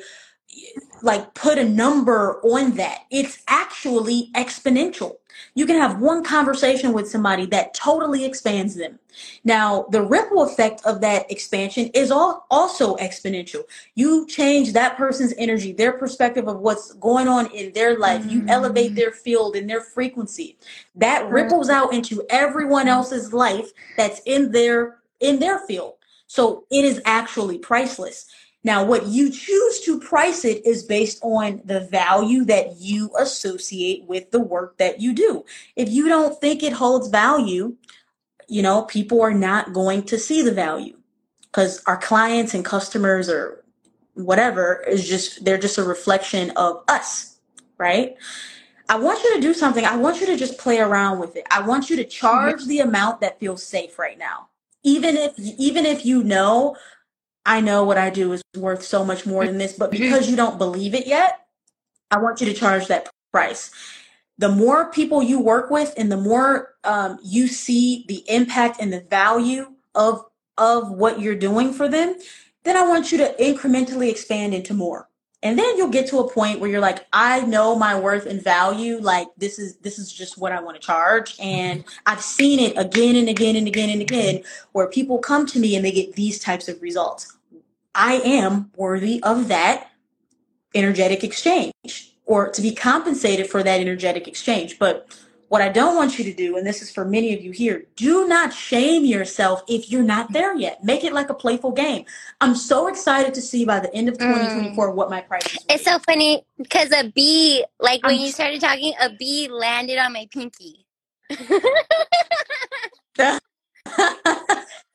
[1.02, 3.04] like put a number on that.
[3.10, 5.16] It's actually exponential.
[5.54, 8.98] You can have one conversation with somebody that totally expands them.
[9.44, 13.62] Now, the ripple effect of that expansion is all also exponential.
[13.94, 18.22] You change that person's energy, their perspective of what's going on in their life.
[18.22, 18.30] Mm-hmm.
[18.30, 20.56] You elevate their field and their frequency.
[20.94, 25.94] That ripples out into everyone else's life that's in their in their field.
[26.26, 28.26] So it is actually priceless.
[28.64, 34.04] Now, what you choose to price it is based on the value that you associate
[34.06, 35.44] with the work that you do.
[35.76, 37.76] If you don't think it holds value,
[38.48, 40.96] you know, people are not going to see the value
[41.42, 43.62] because our clients and customers or
[44.14, 47.38] whatever is just, they're just a reflection of us,
[47.76, 48.16] right?
[48.88, 49.84] I want you to do something.
[49.84, 51.46] I want you to just play around with it.
[51.50, 54.48] I want you to charge the amount that feels safe right now.
[54.82, 56.76] Even if, even if you know
[57.46, 60.36] I know what I do is worth so much more than this, but because you
[60.36, 61.46] don't believe it yet,
[62.10, 63.70] I want you to charge that price.
[64.38, 68.92] The more people you work with and the more um, you see the impact and
[68.92, 70.24] the value of
[70.56, 72.16] of what you're doing for them,
[72.62, 75.08] then I want you to incrementally expand into more.
[75.44, 78.42] And then you'll get to a point where you're like, I know my worth and
[78.42, 78.98] value.
[78.98, 81.36] Like this is this is just what I want to charge.
[81.38, 81.98] And mm-hmm.
[82.06, 84.42] I've seen it again and again and again and again
[84.72, 87.36] where people come to me and they get these types of results.
[87.94, 89.90] I am worthy of that
[90.74, 94.78] energetic exchange or to be compensated for that energetic exchange.
[94.78, 95.14] But
[95.48, 97.84] what I don't want you to do, and this is for many of you here,
[97.96, 100.82] do not shame yourself if you're not there yet.
[100.82, 102.04] Make it like a playful game.
[102.40, 104.94] I'm so excited to see by the end of 2024 mm.
[104.94, 105.64] what my price is.
[105.68, 109.98] It's so funny because a bee, like when I'm you started talking, a bee landed
[109.98, 110.86] on my pinky.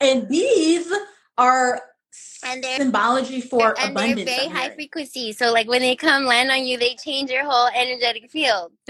[0.02, 0.92] and bees
[1.38, 1.82] are
[2.44, 4.26] and they're symbology for and abundance.
[4.26, 5.34] They're very high frequency.
[5.34, 8.72] So like when they come land on you, they change your whole energetic field.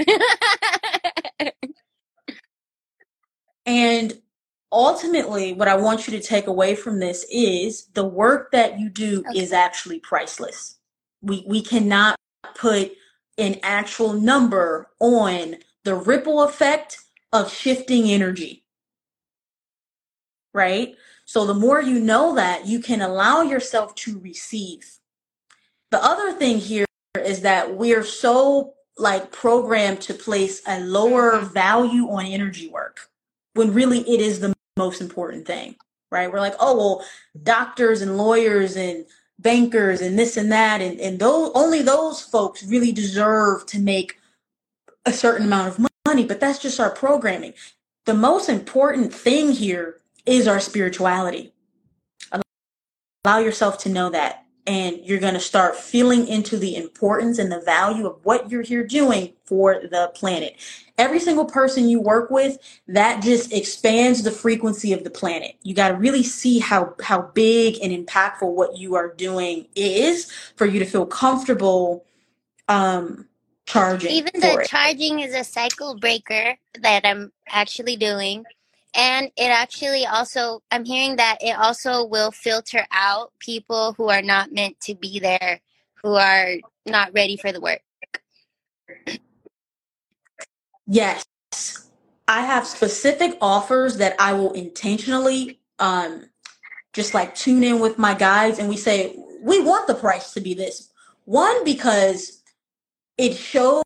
[3.69, 4.19] and
[4.71, 8.89] ultimately what I want you to take away from this is the work that you
[8.89, 9.39] do okay.
[9.39, 10.79] is actually priceless.
[11.21, 12.15] We we cannot
[12.55, 12.93] put
[13.37, 16.97] an actual number on the ripple effect
[17.31, 18.63] of shifting energy.
[20.51, 20.95] Right?
[21.25, 24.97] So the more you know that, you can allow yourself to receive.
[25.91, 26.87] The other thing here
[27.23, 31.53] is that we're so like programmed to place a lower mm-hmm.
[31.53, 33.08] value on energy work
[33.59, 35.75] when really it is the most important thing,
[36.11, 36.31] right?
[36.31, 37.05] We're like, oh, well,
[37.43, 39.05] doctors and lawyers and
[39.37, 44.17] bankers and this and that, and, and those only those folks really deserve to make
[45.05, 47.53] a certain amount of money, but that's just our programming.
[48.05, 51.51] The most important thing here is our spirituality.
[53.25, 54.45] Allow yourself to know that.
[54.67, 58.61] And you're going to start feeling into the importance and the value of what you're
[58.61, 60.57] here doing for the planet.
[60.97, 62.57] Every single person you work with,
[62.87, 65.55] that just expands the frequency of the planet.
[65.63, 70.31] You got to really see how, how big and impactful what you are doing is
[70.55, 72.05] for you to feel comfortable
[72.67, 73.27] um,
[73.65, 74.11] charging.
[74.11, 74.67] Even the it.
[74.67, 78.43] charging is a cycle breaker that I'm actually doing
[78.95, 84.21] and it actually also, I'm hearing that it also will filter out people who are
[84.21, 85.61] not meant to be there,
[86.03, 87.81] who are not ready for the work.
[90.87, 91.25] Yes.
[92.27, 96.25] I have specific offers that I will intentionally um,
[96.93, 100.41] just like tune in with my guides and we say, we want the price to
[100.41, 100.91] be this.
[101.25, 102.41] One, because
[103.17, 103.83] it shows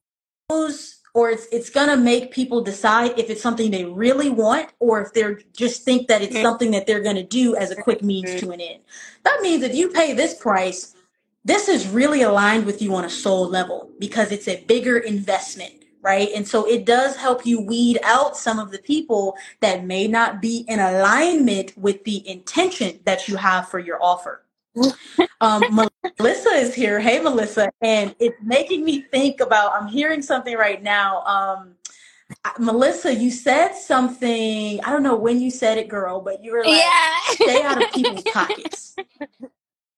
[1.14, 5.14] or it's it's gonna make people decide if it's something they really want or if
[5.14, 6.44] they're just think that it's mm-hmm.
[6.44, 8.82] something that they're gonna do as a quick means to an end.
[9.24, 10.96] That means if you pay this price,
[11.46, 15.84] this is really aligned with you on a soul level because it's a bigger investment
[16.04, 16.30] right?
[16.36, 20.42] And so it does help you weed out some of the people that may not
[20.42, 24.43] be in alignment with the intention that you have for your offer.
[25.42, 25.64] Um,
[26.20, 27.00] Melissa is here.
[27.00, 27.72] Hey, Melissa.
[27.82, 31.22] And it's making me think about, I'm hearing something right now.
[31.24, 31.76] Um,
[32.58, 36.64] Melissa, you said something, I don't know when you said it, girl, but you were
[36.64, 37.20] like, yeah.
[37.30, 38.96] stay out of people's pockets.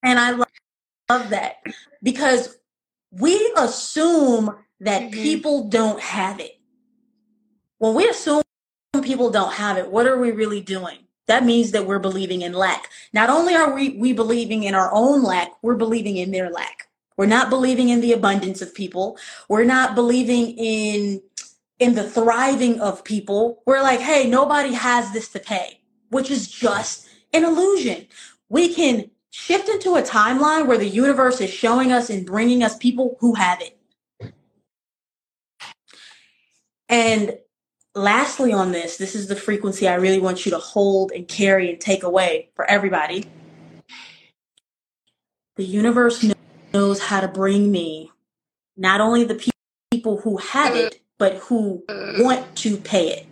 [0.03, 0.47] And I love,
[1.09, 1.63] love that
[2.03, 2.57] because
[3.11, 5.11] we assume that mm-hmm.
[5.11, 6.59] people don't have it.
[7.77, 8.43] When we assume
[9.01, 10.99] people don't have it, what are we really doing?
[11.27, 12.89] That means that we're believing in lack.
[13.13, 16.87] Not only are we, we believing in our own lack, we're believing in their lack.
[17.17, 19.17] We're not believing in the abundance of people.
[19.49, 21.21] We're not believing in
[21.79, 23.61] in the thriving of people.
[23.65, 28.07] We're like, hey, nobody has this to pay, which is just an illusion.
[28.47, 32.77] We can shift into a timeline where the universe is showing us and bringing us
[32.77, 33.77] people who have it.
[36.87, 37.37] And
[37.95, 41.69] lastly, on this, this is the frequency I really want you to hold and carry
[41.69, 43.25] and take away for everybody.
[45.55, 46.25] The universe
[46.73, 48.11] knows how to bring me
[48.75, 49.51] not only the
[49.89, 51.83] people who have it, but who
[52.19, 53.25] want to pay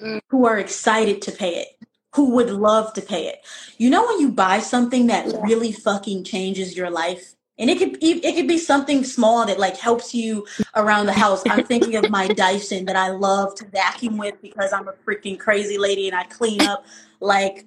[0.00, 1.68] it, who are excited to pay it,
[2.14, 3.38] who would love to pay it.
[3.78, 7.96] You know, when you buy something that really fucking changes your life, and it could
[8.02, 10.44] it could be something small that like helps you
[10.74, 11.44] around the house.
[11.48, 15.38] I'm thinking of my Dyson that I love to vacuum with because I'm a freaking
[15.38, 16.84] crazy lady and I clean up
[17.20, 17.64] like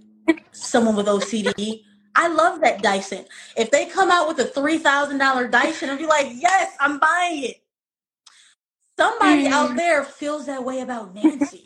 [0.52, 1.84] someone with OCD.
[2.14, 3.26] I love that Dyson.
[3.56, 7.00] If they come out with a three thousand dollar Dyson, I'd be like, yes, I'm
[7.00, 7.64] buying it.
[9.00, 9.52] Somebody mm.
[9.52, 11.66] out there feels that way about Nancy.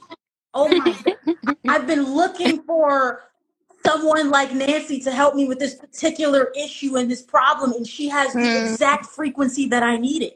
[0.53, 0.95] Oh my!
[1.67, 3.23] I've been looking for
[3.89, 8.07] someone like Nancy to help me with this particular issue and this problem, and she
[8.09, 8.71] has the hmm.
[8.71, 10.33] exact frequency that I needed.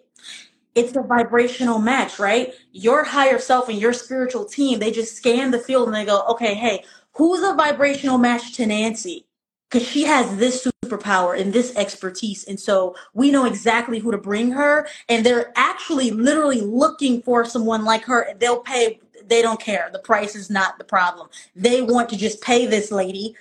[0.76, 2.54] It's a vibrational match, right?
[2.72, 6.24] Your higher self and your spiritual team, they just scan the field and they go,
[6.30, 9.28] okay, hey, who's a vibrational match to Nancy?
[9.70, 12.44] Because she has this superpower and this expertise.
[12.46, 14.88] And so we know exactly who to bring her.
[15.10, 18.34] And they're actually literally looking for someone like her.
[18.40, 19.90] They'll pay they don't care.
[19.92, 21.30] The price is not the problem.
[21.56, 23.36] They want to just pay this lady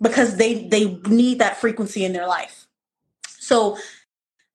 [0.00, 2.66] because they they need that frequency in their life.
[3.38, 3.78] So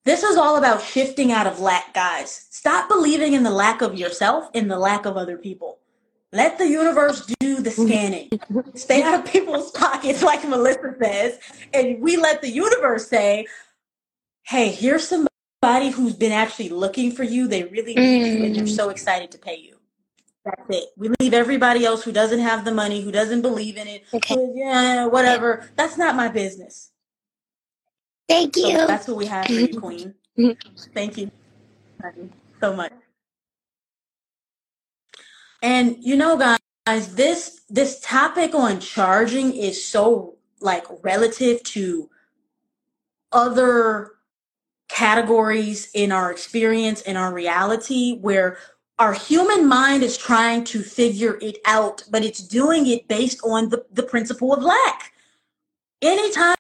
[0.04, 2.48] this is all about shifting out of lack, guys.
[2.52, 5.80] Stop believing in the lack of yourself in the lack of other people.
[6.32, 8.30] Let the universe do the scanning.
[8.76, 11.40] Stay out of people's pockets, like Melissa says,
[11.74, 13.48] and we let the universe say,
[14.44, 17.48] "Hey, here's somebody who's been actually looking for you.
[17.48, 18.76] They really need you, and they're mm.
[18.76, 19.75] so excited to pay you."
[20.46, 20.90] That's it.
[20.96, 24.06] We leave everybody else who doesn't have the money, who doesn't believe in it.
[24.14, 24.36] Okay.
[24.54, 25.68] yeah, whatever.
[25.76, 26.92] That's not my business.
[28.30, 28.78] Thank you.
[28.78, 30.14] So that's what we have for you, Queen.
[30.94, 31.32] Thank you
[32.62, 32.94] so much.
[35.62, 42.10] And you know, guys, this this topic on charging is so like relative to
[43.32, 44.12] other
[44.88, 48.58] categories in our experience in our reality where
[48.98, 53.70] our human mind is trying to figure it out, but it's doing it based on
[53.70, 55.12] the, the principle of lack.
[56.02, 56.56] Anytime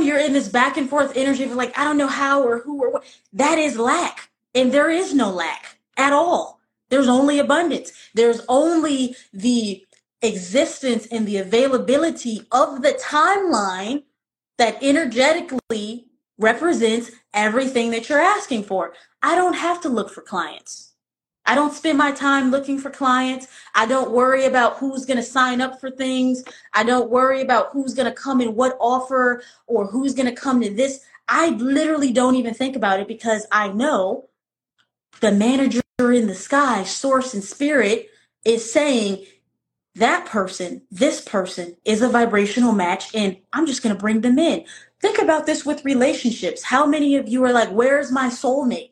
[0.00, 2.82] you're in this back and forth energy of like, I don't know how or who
[2.82, 4.30] or what, that is lack.
[4.54, 6.60] And there is no lack at all.
[6.90, 7.92] There's only abundance.
[8.14, 9.84] There's only the
[10.22, 14.04] existence and the availability of the timeline
[14.58, 16.06] that energetically
[16.38, 18.94] represents everything that you're asking for.
[19.22, 20.93] I don't have to look for clients.
[21.46, 23.48] I don't spend my time looking for clients.
[23.74, 26.42] I don't worry about who's going to sign up for things.
[26.72, 30.40] I don't worry about who's going to come in what offer or who's going to
[30.40, 31.00] come to this.
[31.28, 34.28] I literally don't even think about it because I know
[35.20, 38.08] the manager in the sky, source and spirit,
[38.44, 39.24] is saying
[39.96, 44.38] that person, this person is a vibrational match, and I'm just going to bring them
[44.38, 44.64] in.
[45.00, 46.64] Think about this with relationships.
[46.64, 48.90] How many of you are like, Where's my soulmate?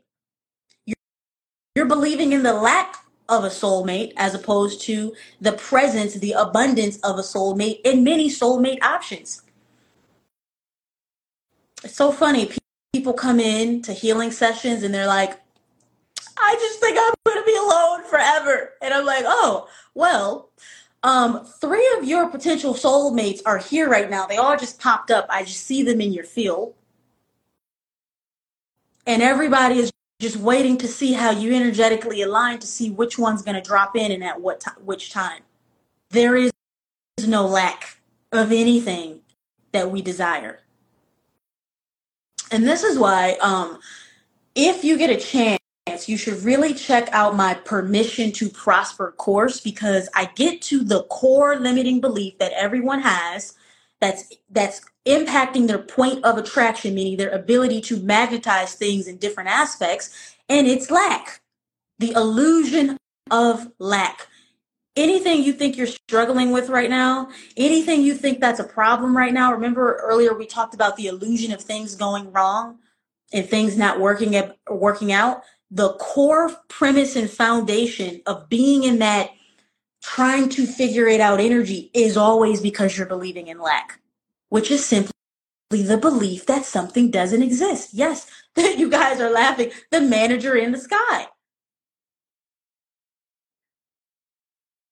[1.76, 2.96] You're believing in the lack
[3.28, 8.30] of a soulmate as opposed to the presence, the abundance of a soulmate and many
[8.30, 9.42] soulmate options.
[11.84, 12.50] It's so funny.
[12.92, 15.40] People come in to healing sessions and they're like,
[16.38, 18.74] I just think I'm going to be alone forever.
[18.82, 20.50] And I'm like, oh, well,
[21.04, 24.26] um, three of your potential soulmates are here right now.
[24.26, 25.26] They all just popped up.
[25.30, 26.74] I just see them in your field.
[29.06, 29.92] and everybody is
[30.22, 33.96] just waiting to see how you energetically align to see which one's going to drop
[33.96, 35.42] in and at what time which time.
[36.10, 36.52] There is
[37.26, 37.98] no lack
[38.30, 39.22] of anything
[39.72, 40.60] that we desire.
[42.52, 43.80] And this is why um
[44.54, 45.58] if you get a chance
[46.06, 51.02] you should really check out my permission to prosper course because i get to the
[51.04, 53.54] core limiting belief that everyone has
[54.02, 59.48] that's that's impacting their point of attraction, meaning their ability to magnetize things in different
[59.48, 61.40] aspects, and it's lack.
[62.00, 62.98] The illusion
[63.30, 64.26] of lack.
[64.96, 69.32] Anything you think you're struggling with right now, anything you think that's a problem right
[69.32, 69.52] now.
[69.52, 72.78] Remember earlier we talked about the illusion of things going wrong
[73.32, 75.42] and things not working at, working out.
[75.70, 79.30] The core premise and foundation of being in that
[80.02, 84.00] trying to figure it out energy is always because you're believing in lack,
[84.48, 85.12] which is simply
[85.70, 87.90] the belief that something doesn't exist.
[87.92, 89.70] Yes, you guys are laughing.
[89.90, 91.28] The manager in the sky.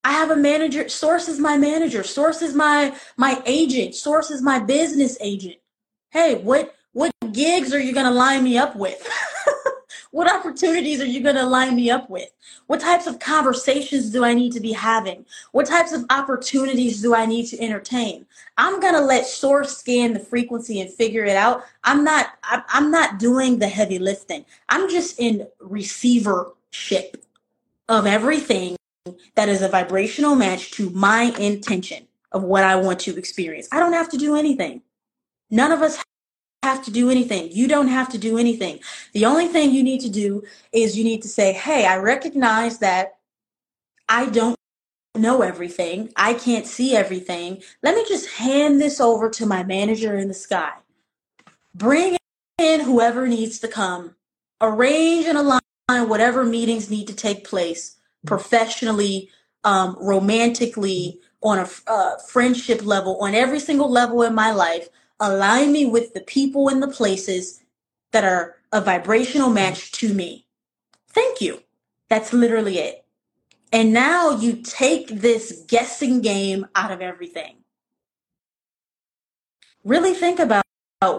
[0.03, 0.89] I have a manager.
[0.89, 2.03] Source is my manager.
[2.03, 3.95] Source is my my agent.
[3.95, 5.57] Source is my business agent.
[6.11, 9.07] Hey, what what gigs are you gonna line me up with?
[10.13, 12.31] What opportunities are you going to line me up with?
[12.67, 15.25] What types of conversations do I need to be having?
[15.53, 18.27] What types of opportunities do I need to entertain?
[18.59, 21.63] I'm going to let source scan the frequency and figure it out.
[21.85, 24.45] I'm not I'm not doing the heavy lifting.
[24.69, 27.25] I'm just in receivership
[27.89, 28.77] of everything
[29.37, 33.69] that is a vibrational match to my intention of what I want to experience.
[33.73, 34.83] I don't have to do anything.
[35.51, 36.03] None of us
[36.63, 37.51] have to do anything.
[37.51, 38.81] You don't have to do anything.
[39.13, 40.43] The only thing you need to do
[40.73, 43.19] is you need to say, hey, I recognize that
[44.09, 44.57] I don't
[45.17, 46.13] know everything.
[46.17, 47.63] I can't see everything.
[47.83, 50.73] Let me just hand this over to my manager in the sky.
[51.75, 52.17] Bring
[52.59, 54.15] in whoever needs to come.
[54.61, 55.61] Arrange and align
[56.09, 57.97] whatever meetings need to take place
[58.27, 59.31] professionally,
[59.65, 64.91] um, romantically, on a uh, friendship level, on every single level in my life
[65.21, 67.63] align me with the people and the places
[68.13, 70.47] that are a vibrational match to me.
[71.09, 71.63] Thank you.
[72.09, 73.05] That's literally it.
[73.73, 77.57] And now you take this guessing game out of everything.
[79.85, 80.65] Really think about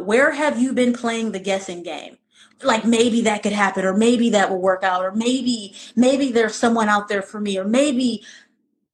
[0.06, 2.18] where have you been playing the guessing game?
[2.62, 6.56] Like maybe that could happen, or maybe that will work out, or maybe, maybe there's
[6.56, 8.24] someone out there for me, or maybe,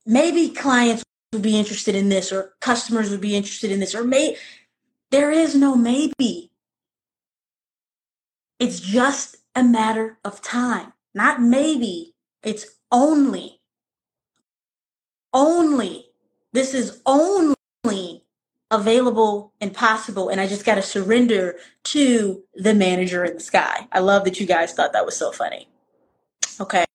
[0.06, 1.04] maybe clients
[1.34, 4.38] would be interested in this, or customers would be interested in this, or may
[5.12, 6.52] there is no maybe.
[8.60, 10.94] It's just a matter of time.
[11.14, 13.60] Not maybe, it's only.
[15.34, 16.06] Only.
[16.54, 18.24] This is only
[18.72, 20.30] available and possible.
[20.30, 23.88] And I just got to surrender to the manager in the sky.
[23.92, 25.68] I love that you guys thought that was so funny.
[26.60, 26.86] Okay.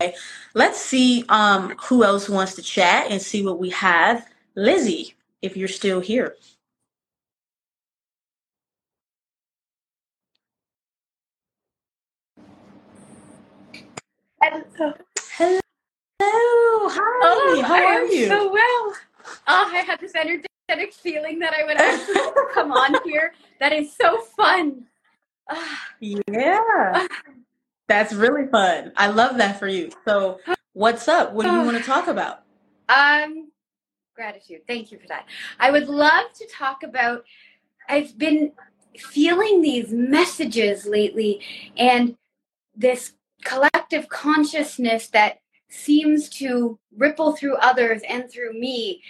[0.00, 0.14] okay.
[0.54, 4.26] Let's see um, who else wants to chat and see what we have.
[4.56, 6.36] Lizzie, if you're still here.
[14.46, 14.92] Hello.
[16.20, 16.88] Hello.
[16.90, 17.00] Hi.
[17.22, 18.26] Oh, How I are you?
[18.28, 18.94] So well.
[19.46, 22.20] Oh, I had this energetic feeling that I would actually
[22.52, 23.32] come on here.
[23.60, 24.84] That is so fun.
[26.00, 27.06] yeah.
[27.88, 28.92] That's really fun.
[28.96, 29.90] I love that for you.
[30.04, 30.40] So,
[30.74, 31.32] what's up?
[31.32, 32.42] What do you want to talk about?
[32.90, 33.50] Um,
[34.14, 34.66] gratitude.
[34.66, 35.24] Thank you for that.
[35.58, 37.24] I would love to talk about.
[37.88, 38.52] I've been
[38.98, 41.40] feeling these messages lately,
[41.78, 42.14] and
[42.76, 43.12] this
[43.44, 45.38] collective consciousness that
[45.68, 49.02] seems to ripple through others and through me.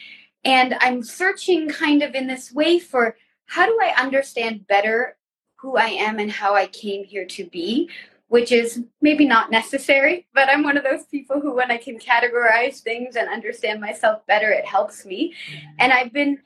[0.44, 3.16] And I'm searching kind of in this way for
[3.46, 5.16] how do I understand better
[5.56, 7.88] who I am and how I came here to be,
[8.28, 11.98] which is maybe not necessary, but I'm one of those people who, when I can
[11.98, 15.34] categorize things and understand myself better, it helps me.
[15.78, 16.38] And I've been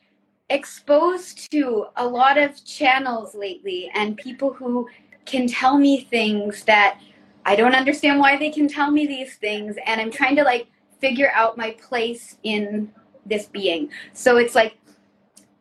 [0.50, 4.88] exposed to a lot of channels lately and people who
[5.26, 7.00] can tell me things that
[7.48, 10.66] I don't understand why they can tell me these things, and I'm trying to like
[11.00, 12.92] figure out my place in
[13.24, 13.88] this being.
[14.12, 14.76] So it's like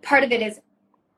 [0.01, 0.59] part of it is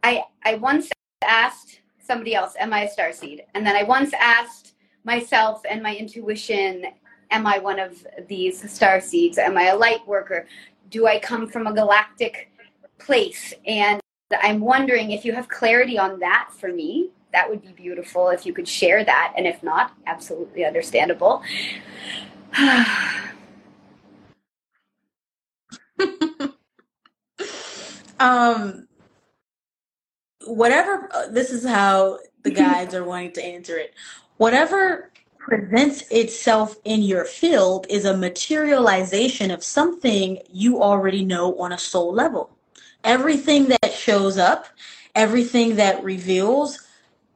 [0.04, 0.92] I I once
[1.24, 3.46] asked somebody else, am I a star seed?
[3.56, 6.86] And then I once asked myself and my intuition,
[7.32, 9.40] am I one of these star seeds?
[9.40, 10.46] Am I a light worker?
[10.92, 12.52] Do I come from a galactic
[13.00, 13.56] place?
[13.66, 14.00] And
[14.40, 18.46] I'm wondering if you have clarity on that for me that would be beautiful if
[18.46, 19.34] you could share that.
[19.38, 21.42] And if not, absolutely understandable.
[28.20, 28.88] um,
[30.46, 33.94] whatever, uh, this is how the guides are wanting to answer it.
[34.38, 41.72] Whatever presents itself in your field is a materialization of something you already know on
[41.72, 42.50] a soul level.
[43.04, 44.66] Everything that shows up,
[45.16, 46.80] everything that reveals,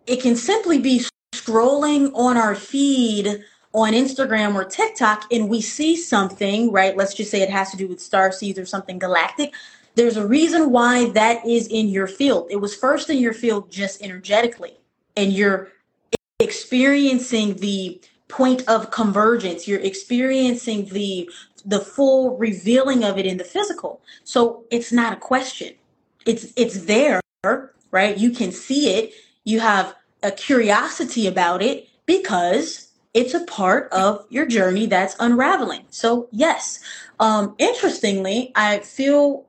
[0.08, 3.44] it can simply be scrolling on our feed
[3.74, 6.96] on Instagram or TikTok and we see something, right?
[6.96, 9.54] Let's just say it has to do with star seeds or something galactic.
[9.96, 12.48] There's a reason why that is in your field.
[12.50, 14.78] It was first in your field just energetically,
[15.16, 15.70] and you're
[16.40, 19.68] experiencing the point of convergence.
[19.68, 21.30] You're experiencing the
[21.66, 24.02] the full revealing of it in the physical.
[24.24, 25.76] So it's not a question.
[26.26, 27.22] It's it's there,
[27.92, 28.18] right?
[28.18, 29.14] You can see it.
[29.46, 35.86] You have a curiosity about it because it's a part of your journey that's unraveling.
[35.90, 36.80] So yes,
[37.20, 39.46] um, interestingly, I feel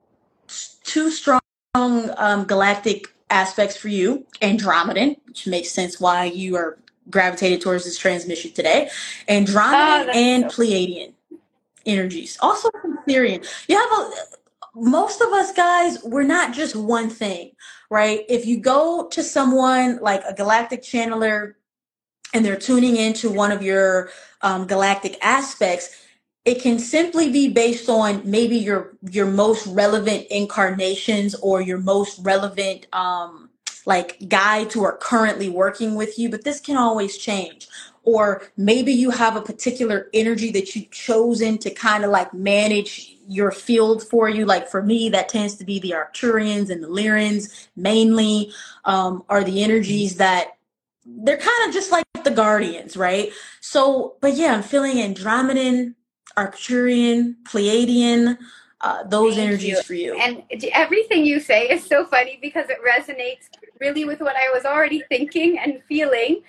[0.83, 1.41] two strong
[1.75, 6.79] um, galactic aspects for you Andromedan, which makes sense why you are
[7.11, 8.91] gravitated towards this transmission today.
[9.29, 11.13] Andromedan oh, and so- Pleiadian
[11.87, 12.39] energies.
[12.41, 12.71] Also
[13.09, 13.47] Sirian.
[13.69, 14.11] You have a
[14.75, 17.53] most of us guys, we're not just one thing,
[17.91, 18.25] right?
[18.29, 21.55] If you go to someone like a galactic channeler
[22.33, 24.11] and they're tuning into one of your
[24.43, 26.05] um, galactic aspects,
[26.45, 32.19] it can simply be based on maybe your your most relevant incarnations or your most
[32.23, 33.49] relevant um
[33.87, 37.69] like guides who are currently working with you but this can always change
[38.03, 43.14] or maybe you have a particular energy that you've chosen to kind of like manage
[43.27, 46.89] your field for you like for me that tends to be the arcturians and the
[46.89, 48.53] Lyrans mainly
[48.85, 50.57] um, are the energies that
[51.07, 55.95] they're kind of just like the guardians right so but yeah i'm feeling andromedan
[56.37, 58.39] Arcturian, Pleiadian,
[58.81, 59.83] uh, those Thank energies you.
[59.83, 60.19] for you.
[60.19, 63.49] And everything you say is so funny because it resonates
[63.81, 66.43] really with what I was already thinking and feeling.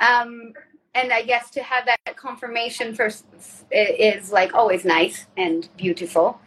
[0.00, 0.52] Um,
[0.94, 3.24] and I guess to have that confirmation first
[3.70, 6.40] is like always nice and beautiful.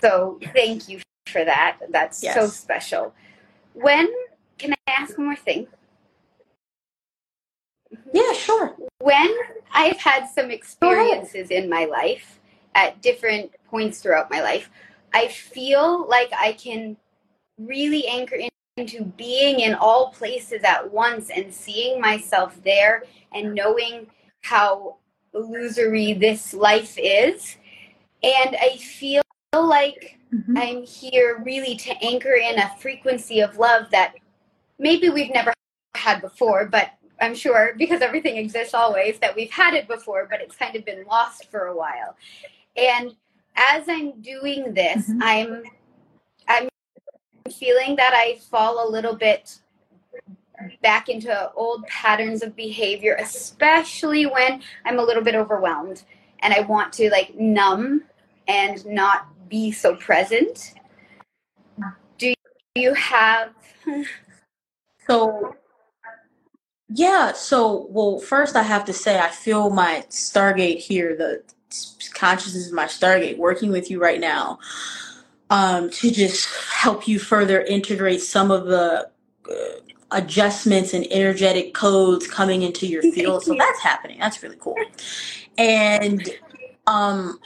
[0.00, 1.78] So thank you for that.
[1.90, 2.34] That's yes.
[2.34, 3.14] so special.
[3.74, 4.08] When
[4.58, 5.66] can I ask one more thing?
[7.94, 8.10] Mm-hmm.
[8.14, 8.76] Yeah, sure.
[9.00, 9.34] When
[9.72, 12.40] I've had some experiences in my life
[12.74, 14.70] at different points throughout my life,
[15.12, 16.96] I feel like I can
[17.58, 18.36] really anchor
[18.76, 24.06] into being in all places at once and seeing myself there and knowing
[24.42, 24.96] how
[25.34, 27.56] illusory this life is.
[28.22, 30.56] And I feel like mm-hmm.
[30.56, 34.14] I'm here really to anchor in a frequency of love that
[34.78, 35.52] maybe we've never
[35.94, 40.40] had before, but I'm sure because everything exists always that we've had it before, but
[40.40, 42.16] it's kind of been lost for a while.
[42.76, 43.14] And
[43.56, 45.22] as I'm doing this, mm-hmm.
[45.22, 45.62] I'm I'm
[47.52, 49.60] feeling that I fall a little bit
[50.82, 56.02] back into old patterns of behavior, especially when I'm a little bit overwhelmed
[56.40, 58.04] and I want to like numb
[58.48, 60.74] and not be so present.
[62.18, 62.34] Do
[62.74, 63.52] you have
[65.06, 65.56] so
[66.88, 71.42] yeah, so well first I have to say I feel my Stargate here, the
[72.14, 74.58] consciousness of my Stargate working with you right now
[75.50, 79.10] um, to just help you further integrate some of the
[79.50, 79.54] uh,
[80.12, 83.44] adjustments and energetic codes coming into your field.
[83.44, 84.18] So that's happening.
[84.18, 84.76] That's really cool.
[85.58, 86.28] And
[86.86, 87.38] um,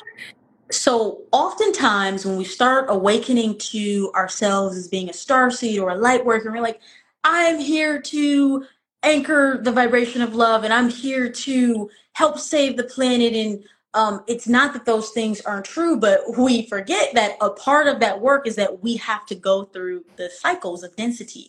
[0.70, 5.96] so oftentimes when we start awakening to ourselves as being a star seed or a
[5.96, 6.80] light worker, we're like,
[7.22, 8.64] I'm here to
[9.02, 13.62] anchor the vibration of love and I'm here to help save the planet and
[13.95, 18.01] um, it's not that those things aren't true, but we forget that a part of
[18.01, 21.49] that work is that we have to go through the cycles of density,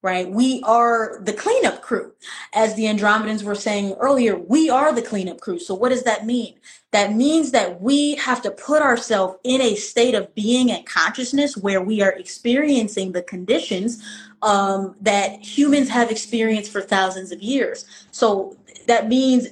[0.00, 0.28] right?
[0.28, 2.12] We are the cleanup crew.
[2.54, 5.58] As the Andromedans were saying earlier, we are the cleanup crew.
[5.58, 6.54] So, what does that mean?
[6.92, 11.54] That means that we have to put ourselves in a state of being and consciousness
[11.54, 14.02] where we are experiencing the conditions
[14.40, 17.84] um, that humans have experienced for thousands of years.
[18.10, 18.56] So,
[18.86, 19.48] that means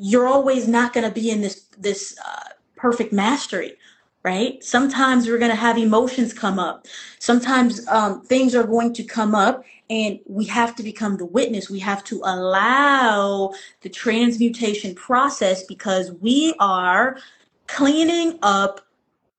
[0.00, 3.76] you're always not going to be in this this uh, perfect mastery
[4.22, 4.62] right?
[4.62, 6.86] Sometimes we're going to have emotions come up.
[7.18, 11.70] Sometimes um, things are going to come up and we have to become the witness.
[11.70, 17.18] We have to allow the transmutation process because we are
[17.66, 18.82] cleaning up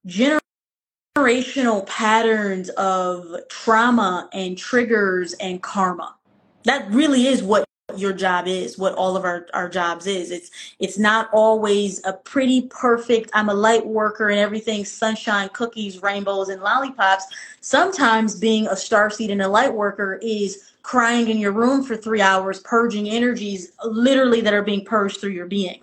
[0.07, 6.15] generational patterns of trauma and triggers and karma.
[6.63, 7.65] That really is what
[7.99, 10.31] your job is, what all of our, our jobs is.
[10.31, 16.01] It's it's not always a pretty perfect, I'm a light worker and everything sunshine, cookies,
[16.01, 17.25] rainbows, and lollipops.
[17.61, 21.95] Sometimes being a star seed and a light worker is crying in your room for
[21.95, 25.81] three hours, purging energies literally that are being purged through your being.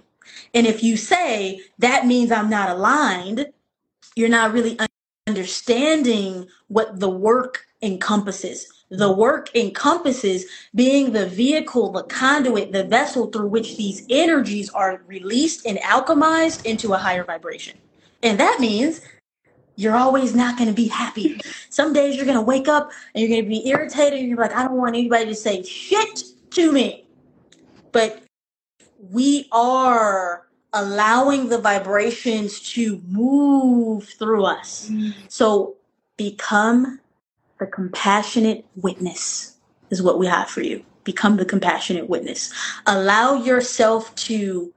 [0.55, 3.47] And if you say that means I'm not aligned,
[4.17, 4.79] you're not really
[5.27, 8.78] understanding what the work encompasses.
[8.91, 15.03] The work encompasses being the vehicle, the conduit, the vessel through which these energies are
[15.07, 17.77] released and alchemized into a higher vibration.
[18.23, 19.03] And that means
[19.77, 21.41] you're always not going to be happy.
[21.71, 24.19] Some days you're going to wake up and you're going to be irritated.
[24.19, 27.07] And you're like, I don't want anybody to say shit to me.
[27.93, 28.23] But
[29.11, 34.89] we are allowing the vibrations to move through us.
[34.91, 35.15] Mm.
[35.29, 35.77] So
[36.17, 37.01] become
[37.59, 39.57] the compassionate witness,
[39.91, 40.85] is what we have for you.
[41.05, 42.53] Become the compassionate witness.
[42.87, 44.73] Allow yourself to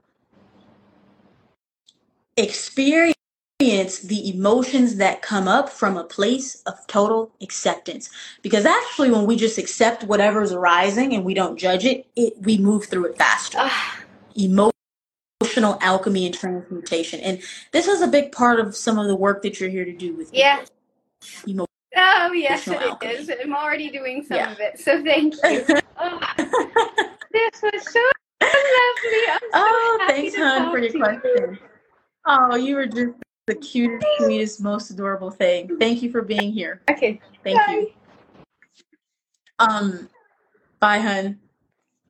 [2.36, 3.14] experience
[3.58, 8.10] the emotions that come up from a place of total acceptance.
[8.42, 12.58] Because actually, when we just accept whatever's arising and we don't judge it, it we
[12.58, 13.58] move through it faster.
[13.60, 14.00] Ah.
[14.34, 17.20] Emotional alchemy and transmutation.
[17.20, 19.92] And this is a big part of some of the work that you're here to
[19.92, 20.64] do with yeah.
[21.46, 21.66] Emo-
[21.96, 23.12] Oh yes, it alchemy.
[23.12, 23.30] is.
[23.42, 24.52] I'm already doing some yeah.
[24.52, 25.66] of it, so thank you.
[25.98, 26.20] oh,
[27.32, 28.00] this was so
[28.40, 29.26] lovely.
[29.28, 31.32] So oh, thanks, hon, for your question.
[31.36, 31.58] You.
[32.26, 33.14] Oh, you were just
[33.46, 35.76] the cutest, sweetest, most adorable thing.
[35.78, 36.80] Thank you for being here.
[36.90, 37.20] Okay.
[37.44, 37.72] Thank bye.
[37.72, 37.90] you.
[39.58, 40.08] Um,
[40.80, 41.38] bye, hun.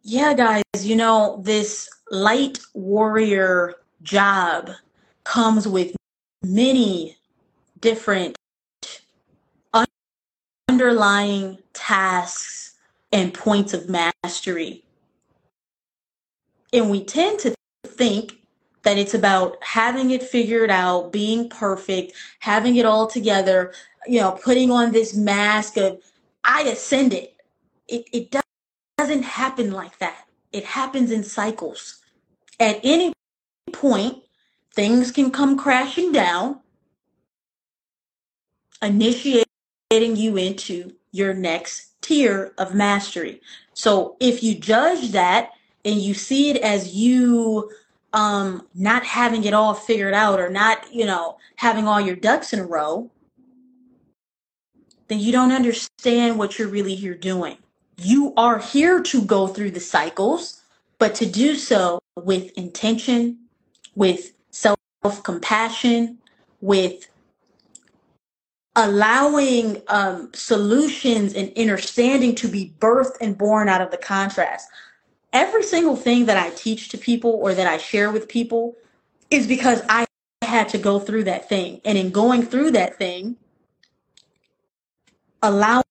[0.02, 4.70] Yeah, guys, you know, this light warrior job
[5.24, 5.94] comes with
[6.42, 7.16] many
[7.80, 8.36] different
[10.82, 12.74] underlying tasks
[13.12, 14.84] and points of mastery.
[16.72, 17.54] And we tend to
[17.86, 18.38] think
[18.82, 23.72] that it's about having it figured out, being perfect, having it all together,
[24.06, 26.00] you know, putting on this mask of,
[26.42, 27.28] I ascended.
[27.86, 28.42] It, it
[28.98, 30.26] doesn't happen like that.
[30.52, 32.00] It happens in cycles.
[32.58, 33.12] At any
[33.72, 34.18] point,
[34.74, 36.58] things can come crashing down,
[39.92, 43.40] initiating you into your next tier of mastery.
[43.74, 45.50] So if you judge that
[45.84, 47.70] and you see it as you
[48.14, 52.52] um not having it all figured out or not you know having all your ducks
[52.52, 53.10] in a row
[55.08, 57.56] then you don't understand what you're really here doing
[57.96, 60.60] you are here to go through the cycles
[60.98, 63.38] but to do so with intention
[63.94, 64.76] with self
[65.22, 66.18] compassion
[66.60, 67.08] with
[68.74, 74.68] allowing um, solutions and understanding to be birthed and born out of the contrast
[75.32, 78.76] every single thing that I teach to people or that I share with people
[79.30, 80.06] is because I
[80.42, 81.80] had to go through that thing.
[81.84, 83.36] And in going through that thing,
[85.42, 85.84] allowing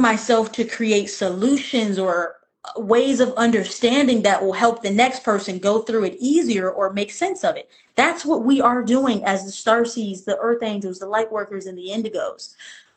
[0.00, 2.37] myself to create solutions or
[2.76, 7.10] ways of understanding that will help the next person go through it easier or make
[7.10, 7.70] sense of it.
[7.94, 11.66] That's what we are doing as the star seeds, the earth angels, the light workers,
[11.66, 12.54] and the indigos.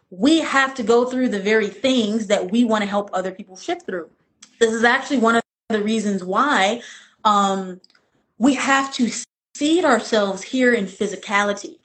[0.10, 3.56] We have to go through the very things that we want to help other people
[3.56, 4.10] shift through.
[4.60, 6.82] This is actually one of the reasons why
[7.24, 7.80] um,
[8.38, 9.10] we have to
[9.56, 11.78] seed ourselves here in physicality.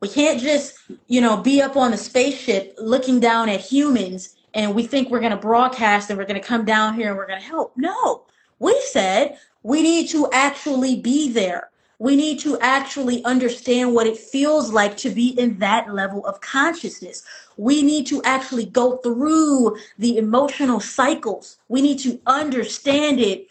[0.00, 0.78] We can't just,
[1.08, 5.20] you know, be up on the spaceship looking down at humans and we think we're
[5.20, 7.74] going to broadcast and we're going to come down here and we're going to help.
[7.76, 8.24] No,
[8.58, 11.70] we said we need to actually be there.
[11.98, 16.40] We need to actually understand what it feels like to be in that level of
[16.40, 17.22] consciousness.
[17.58, 21.58] We need to actually go through the emotional cycles.
[21.68, 23.48] We need to understand it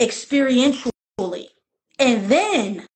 [0.00, 1.48] experientially.
[1.98, 2.86] And then,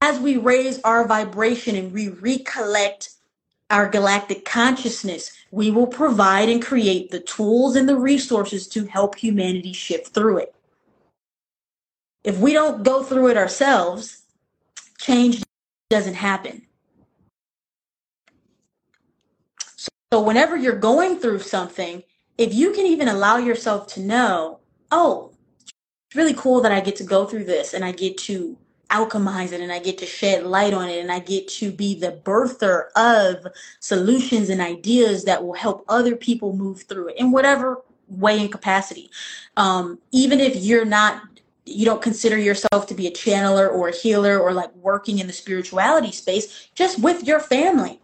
[0.00, 3.10] as we raise our vibration and we recollect
[3.70, 9.14] our galactic consciousness, we will provide and create the tools and the resources to help
[9.14, 10.54] humanity shift through it.
[12.24, 14.24] If we don't go through it ourselves,
[14.98, 15.42] change
[15.88, 16.66] doesn't happen.
[20.12, 22.02] So, whenever you're going through something,
[22.36, 24.60] if you can even allow yourself to know,
[24.90, 28.58] oh, it's really cool that I get to go through this and I get to
[28.90, 31.94] alchemize it and I get to shed light on it and I get to be
[31.94, 33.46] the birther of
[33.80, 38.50] solutions and ideas that will help other people move through it in whatever way and
[38.50, 39.10] capacity.
[39.56, 41.22] Um, even if you're not
[41.64, 45.26] you don't consider yourself to be a channeler or a healer or like working in
[45.26, 48.00] the spirituality space, just with your family.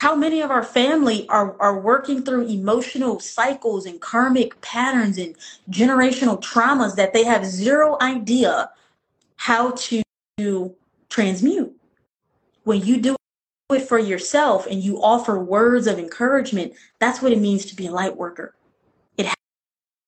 [0.00, 5.34] how many of our family are, are working through emotional cycles and karmic patterns and
[5.70, 8.70] generational traumas that they have zero idea
[9.44, 10.74] how to
[11.10, 11.70] transmute.
[12.62, 13.14] When you do
[13.68, 17.86] it for yourself and you offer words of encouragement that's what it means to be
[17.86, 18.54] a light worker.
[19.18, 19.34] It ha-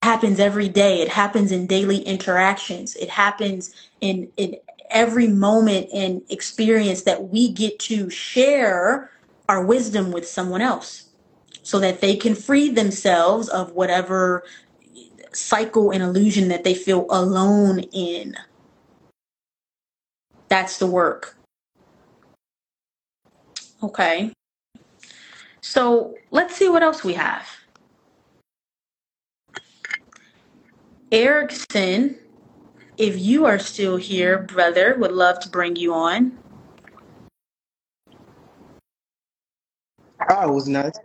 [0.02, 1.02] happens every day.
[1.02, 2.96] It happens in daily interactions.
[2.96, 4.56] It happens in in
[4.88, 9.10] every moment and experience that we get to share
[9.50, 11.10] our wisdom with someone else
[11.62, 14.44] so that they can free themselves of whatever
[15.34, 18.34] cycle and illusion that they feel alone in.
[20.48, 21.36] That's the work.
[23.82, 24.32] Okay.
[25.60, 27.46] So let's see what else we have.
[31.12, 32.16] Erickson,
[32.98, 36.38] if you are still here, brother, would love to bring you on.
[40.20, 40.98] Ah, I was not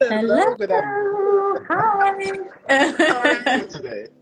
[0.00, 0.56] Hello.
[0.58, 1.58] Hello.
[1.68, 2.32] Hi.
[3.08, 4.08] How are you today?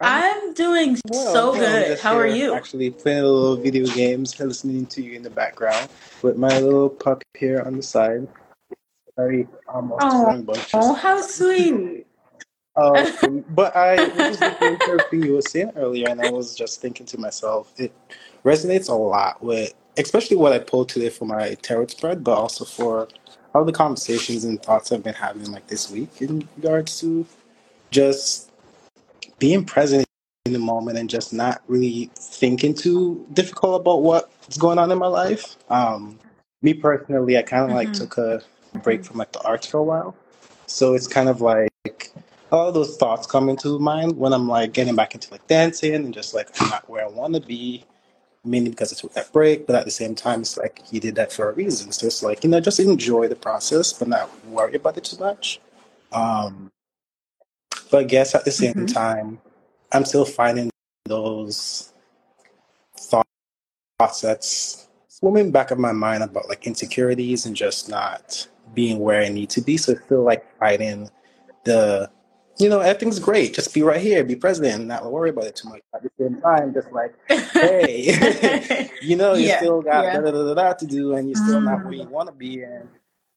[0.00, 1.32] I'm doing well.
[1.32, 1.98] so good.
[1.98, 2.54] How are you?
[2.54, 5.88] actually playing a little video games, listening to you in the background
[6.22, 8.28] with my little pup here on the side.
[9.16, 10.44] Very almost Oh,
[10.74, 12.06] oh, how sweet.
[12.78, 16.82] Um, but I was listening to everything you were saying earlier, and I was just
[16.82, 17.90] thinking to myself, it
[18.44, 22.66] resonates a lot with, especially what I pulled today for my tarot spread, but also
[22.66, 23.08] for
[23.54, 27.24] all the conversations and thoughts I've been having like this week in regards to
[27.90, 28.45] just
[29.38, 30.06] being present
[30.44, 34.98] in the moment and just not really thinking too difficult about what's going on in
[34.98, 35.56] my life.
[35.68, 36.18] Um,
[36.62, 38.42] me personally, I kind of like hmm took a
[38.82, 40.14] break from like the arts for a while,
[40.66, 41.70] so it's kind of like
[42.52, 46.14] all those thoughts come into mind when I'm like getting back into like dancing and
[46.14, 47.84] just like I'm not where I want to be,
[48.44, 49.66] mainly because I took that break.
[49.66, 51.92] But at the same time, it's like he did that for a reason.
[51.92, 55.18] So it's like you know, just enjoy the process, but not worry about it too
[55.18, 55.60] much.
[56.12, 56.70] Um,
[57.90, 59.38] but I guess at the same hmm time,
[59.92, 60.70] I'm still finding
[61.06, 61.92] those
[62.96, 69.22] thoughts that's swimming back of my mind about like insecurities and just not being where
[69.22, 69.76] I need to be.
[69.76, 71.10] So I feel like fighting
[71.64, 72.10] the
[72.58, 73.54] you know, everything's great.
[73.54, 75.82] Just be right here, be present, and not worry about it too much.
[75.94, 77.14] At the same time, just like,
[77.60, 80.12] hey, you know, you Yeah, still got yeah.
[80.14, 82.10] da da da da to do, and you're still not where you Mm.
[82.10, 82.88] want to be, and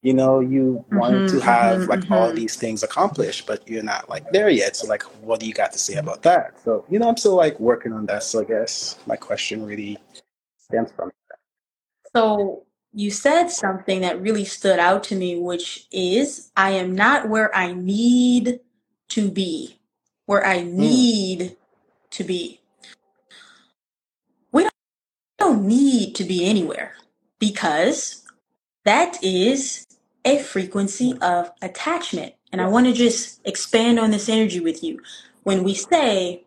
[0.01, 3.67] you know, you wanted to hmm have hmm like all hmm these things accomplished, but
[3.67, 4.75] you're not like there yet.
[4.77, 6.59] So, like, what do you got to say about that?
[6.63, 8.23] So, you know, I'm still like working on that.
[8.23, 9.97] So, I guess my question really
[10.57, 11.09] stems from.
[11.09, 11.13] That.
[12.15, 17.29] So you said something that really stood out to me, which is I am not
[17.29, 18.59] where I need
[19.09, 19.79] to be,
[20.25, 21.57] where I Mm, need
[22.11, 22.61] to be.
[24.51, 24.67] We
[25.39, 26.95] don't need to be anywhere
[27.39, 28.23] because
[28.85, 29.85] that is
[30.29, 32.33] a frequency of attachment.
[32.51, 34.99] And I want to just expand on this energy with you.
[35.43, 36.43] When we say,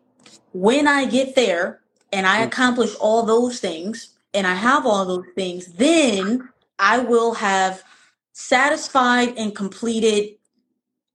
[0.53, 1.81] when I get there
[2.11, 7.33] and I accomplish all those things and I have all those things, then I will
[7.35, 7.83] have
[8.33, 10.35] satisfied and completed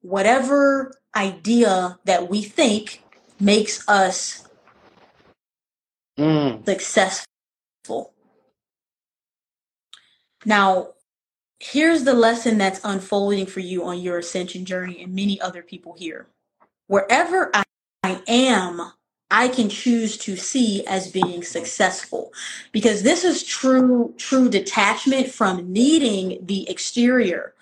[0.03, 3.03] whatever idea that we think
[3.41, 4.49] makes us
[6.19, 8.13] mm, successful.
[10.45, 10.95] Now,
[11.61, 15.95] here's the lesson that's unfolding for you on your ascension journey and many other people
[15.99, 16.27] here.
[16.87, 17.65] Wherever I,
[18.05, 18.93] I am,
[19.31, 22.33] I can choose to see as being successful
[22.73, 27.55] because this is true true detachment from needing the exterior.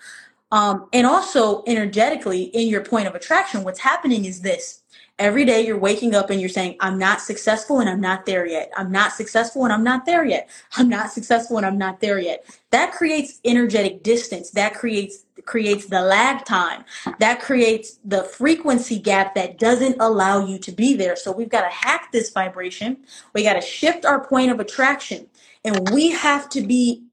[0.49, 4.81] Um, and also energetically in your point of attraction, what's happening is this.
[5.19, 8.45] Every day you're waking up and you're saying, I'm not successful and I'm not there
[8.45, 8.71] yet.
[8.77, 10.49] I'm not successful and I'm not there yet.
[10.77, 12.45] I'm not successful and I'm not there yet.
[12.69, 14.51] That creates energetic distance.
[14.51, 16.83] That creates creates the lag time.
[17.19, 21.15] That creates the frequency gap that doesn't allow you to be there.
[21.15, 22.97] So we've got to hack this vibration.
[23.33, 25.27] We got to shift our point of attraction.
[25.63, 27.03] And we have to be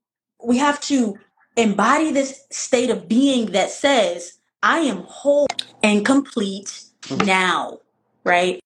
[0.43, 1.18] we have to
[1.56, 5.47] embody this state of being that says, I am whole
[5.82, 7.81] and complete mm, now,
[8.24, 8.60] right?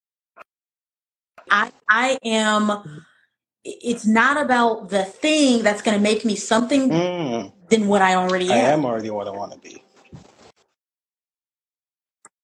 [1.51, 3.05] I I am
[3.64, 7.52] it's not about the thing that's going to make me something mm.
[7.68, 8.52] than what I already am.
[8.52, 8.78] I am.
[8.80, 9.82] am already what I want to be.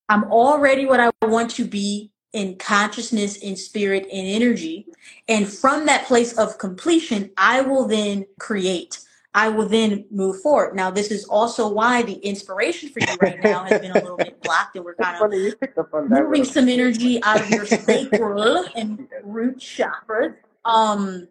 [0.09, 4.87] I'm already what I want to be in consciousness, in spirit, in energy.
[5.29, 9.01] And from that place of completion, I will then create.
[9.35, 10.77] I will then move forward.
[10.77, 14.17] Now, this is also why the inspiration for you right now has been a little
[14.17, 17.23] bit blocked, and we're kind of funny you picked up on that moving some energy
[17.25, 20.37] out of your sacral and root chakras.
[20.65, 21.29] Um,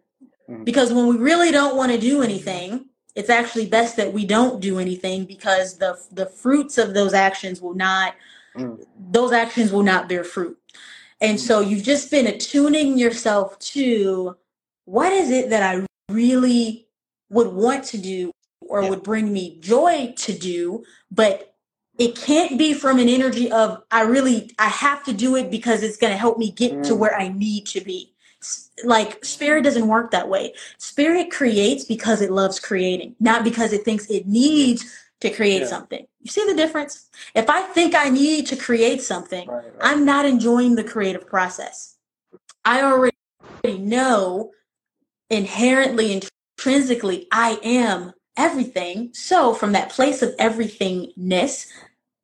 [0.48, 0.64] Mm.
[0.64, 4.60] Because when we really don't want to do anything, it's actually best that we don't
[4.60, 8.14] do anything because the the fruits of those actions will not
[8.56, 8.84] mm.
[9.10, 10.58] those actions will not bear fruit.
[11.20, 14.36] And so you've just been attuning yourself to
[14.84, 16.83] what is it that I really
[17.34, 18.88] would want to do or yeah.
[18.88, 21.54] would bring me joy to do, but
[21.98, 25.82] it can't be from an energy of I really I have to do it because
[25.82, 26.86] it's going to help me get mm.
[26.86, 28.12] to where I need to be.
[28.84, 30.54] Like spirit doesn't work that way.
[30.78, 34.84] Spirit creates because it loves creating, not because it thinks it needs
[35.20, 35.66] to create yeah.
[35.66, 36.06] something.
[36.20, 37.08] You see the difference?
[37.34, 39.72] If I think I need to create something, right, right.
[39.80, 41.96] I'm not enjoying the creative process.
[42.64, 43.12] I already
[43.78, 44.50] know
[45.30, 46.12] inherently,
[46.64, 49.10] intrinsically, I am everything.
[49.12, 51.66] So, from that place of everythingness,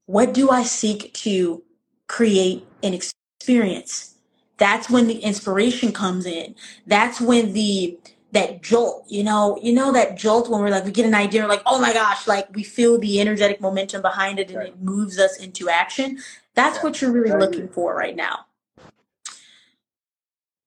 [0.07, 1.63] what do I seek to
[2.07, 4.15] create and experience?
[4.57, 6.55] That's when the inspiration comes in.
[6.87, 7.99] That's when the
[8.33, 11.47] that jolt, you know, you know that jolt when we're like we get an idea,
[11.47, 14.69] like oh my gosh, like we feel the energetic momentum behind it and right.
[14.69, 16.19] it moves us into action.
[16.55, 16.83] That's yeah.
[16.83, 18.47] what you're really looking for right now.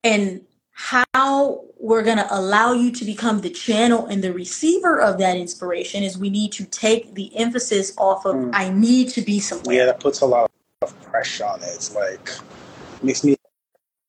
[0.03, 0.41] And
[0.73, 5.37] how we're going to allow you to become the channel and the receiver of that
[5.37, 8.49] inspiration is we need to take the emphasis off of mm.
[8.53, 9.75] I need to be somewhere.
[9.75, 10.49] Yeah, that puts a lot
[10.81, 11.69] of pressure on it.
[11.69, 12.29] It's like
[13.03, 13.35] makes me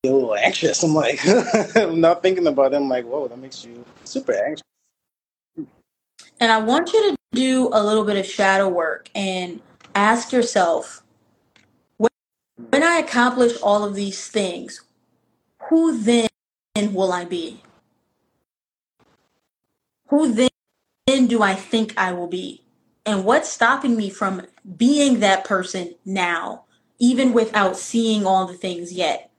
[0.05, 0.83] a little anxious.
[0.83, 1.21] I'm like
[1.77, 2.77] I'm not thinking about it.
[2.77, 4.65] I'm like, whoa, that makes you super anxious.
[6.41, 9.61] And I want you to do a little bit of shadow work and
[9.95, 11.03] ask yourself
[12.71, 14.83] when I accomplish all of these things,
[15.69, 16.29] who then
[16.77, 17.63] will I be?
[20.09, 20.49] Who then
[21.07, 22.63] then do I think I will be?
[23.07, 24.43] And what's stopping me from
[24.77, 26.65] being that person now,
[26.99, 29.31] even without seeing all the things yet?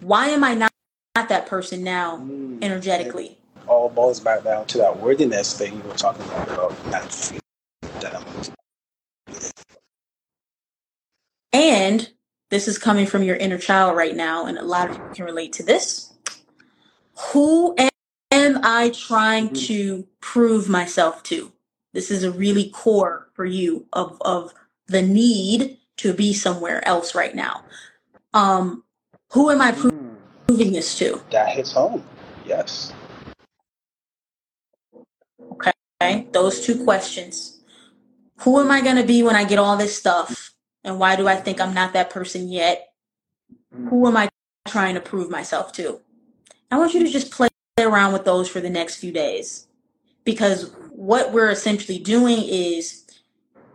[0.00, 0.72] Why am I not,
[1.14, 3.38] not that person now, mm, energetically?
[3.66, 7.40] all boils back down to that worthiness thing you were talking about, about not feeling
[8.00, 8.52] that
[11.52, 12.10] And
[12.50, 15.24] this is coming from your inner child right now, and a lot of you can
[15.24, 16.05] relate to this
[17.18, 19.66] who am I trying mm-hmm.
[19.66, 21.52] to prove myself to?
[21.92, 24.52] This is a really core for you of, of
[24.86, 27.64] the need to be somewhere else right now.
[28.34, 28.84] Um,
[29.32, 30.14] who am I pro- mm.
[30.46, 31.22] proving this to?
[31.30, 32.04] That hits home.
[32.44, 32.92] Yes.
[35.52, 36.26] Okay.
[36.32, 37.60] Those two questions.
[38.40, 40.52] Who am I going to be when I get all this stuff?
[40.84, 42.92] And why do I think I'm not that person yet?
[43.74, 43.88] Mm.
[43.88, 44.28] Who am I
[44.68, 46.00] trying to prove myself to?
[46.70, 47.48] I want you to just play
[47.78, 49.66] around with those for the next few days.
[50.24, 53.04] Because what we're essentially doing is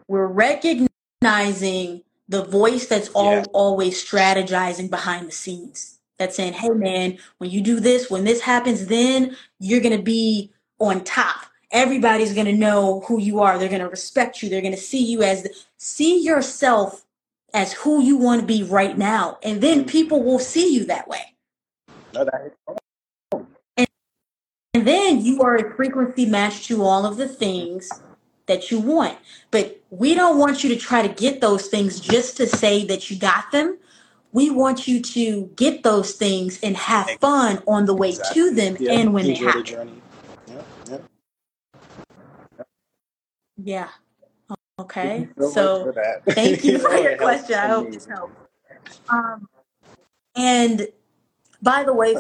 [0.08, 3.44] we're recognizing the voice that's all, yeah.
[3.54, 6.00] always strategizing behind the scenes.
[6.18, 10.04] That's saying, hey man, when you do this, when this happens, then you're going to
[10.04, 11.46] be on top.
[11.72, 13.58] Everybody's going to know who you are.
[13.58, 14.50] They're going to respect you.
[14.50, 17.06] They're going to see you as the, see yourself
[17.54, 19.38] as who you want to be right now.
[19.42, 19.90] And then mm.
[19.90, 21.31] people will see you that way.
[22.14, 22.54] No, that
[23.78, 23.88] and,
[24.74, 27.90] and then you are a frequency match to all of the things
[28.48, 29.18] that you want.
[29.50, 33.10] But we don't want you to try to get those things just to say that
[33.10, 33.78] you got them.
[34.34, 38.42] We want you to get those things and have fun on the way exactly.
[38.42, 38.94] to them yeah.
[38.94, 39.60] and when Enjoy they happen.
[39.60, 40.02] The journey.
[40.48, 40.62] Yeah.
[40.90, 40.98] yeah.
[43.64, 43.90] yeah.
[44.80, 45.28] Okay.
[45.38, 45.94] So, so
[46.30, 47.56] thank you for your question.
[47.56, 48.34] I hope this helps.
[49.10, 49.48] Um,
[50.36, 50.88] and
[51.62, 52.16] by the way,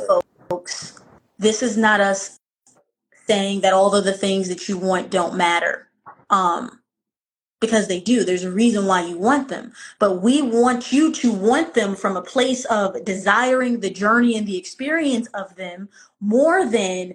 [0.49, 0.99] folks,
[1.37, 2.39] this is not us
[3.25, 5.87] saying that all of the things that you want don't matter.
[6.29, 6.81] Um,
[7.61, 8.25] because they do.
[8.25, 9.71] There's a reason why you want them.
[9.99, 14.45] But we want you to want them from a place of desiring the journey and
[14.47, 15.87] the experience of them
[16.19, 17.13] more than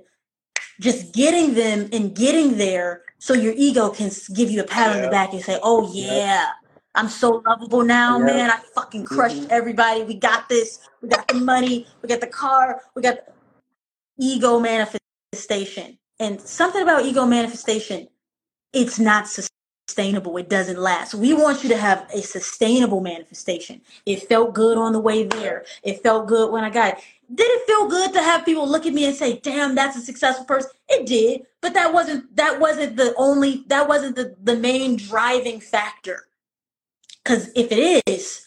[0.81, 5.03] just getting them and getting there so your ego can give you a pat on
[5.03, 6.53] the back and say, oh, yeah.
[6.97, 8.25] I'm so lovable now, yeah.
[8.25, 8.51] man.
[8.51, 9.51] I fucking crushed mm-hmm.
[9.51, 10.03] everybody.
[10.03, 10.81] We got this.
[11.03, 11.87] We got the money.
[12.03, 12.81] We got the car.
[12.95, 13.19] We got
[14.19, 15.99] ego manifestation.
[16.19, 18.09] And something about ego manifestation,
[18.73, 20.39] it's not sustainable.
[20.39, 21.15] It doesn't last.
[21.15, 23.83] We want you to have a sustainable manifestation.
[24.07, 25.67] It felt good on the way there.
[25.83, 27.05] It felt good when I got it.
[27.35, 30.01] Did it feel good to have people look at me and say, "Damn, that's a
[30.01, 30.71] successful person"?
[30.89, 35.61] It did, but that wasn't that wasn't the only that wasn't the the main driving
[35.61, 36.27] factor
[37.27, 38.47] because if it is,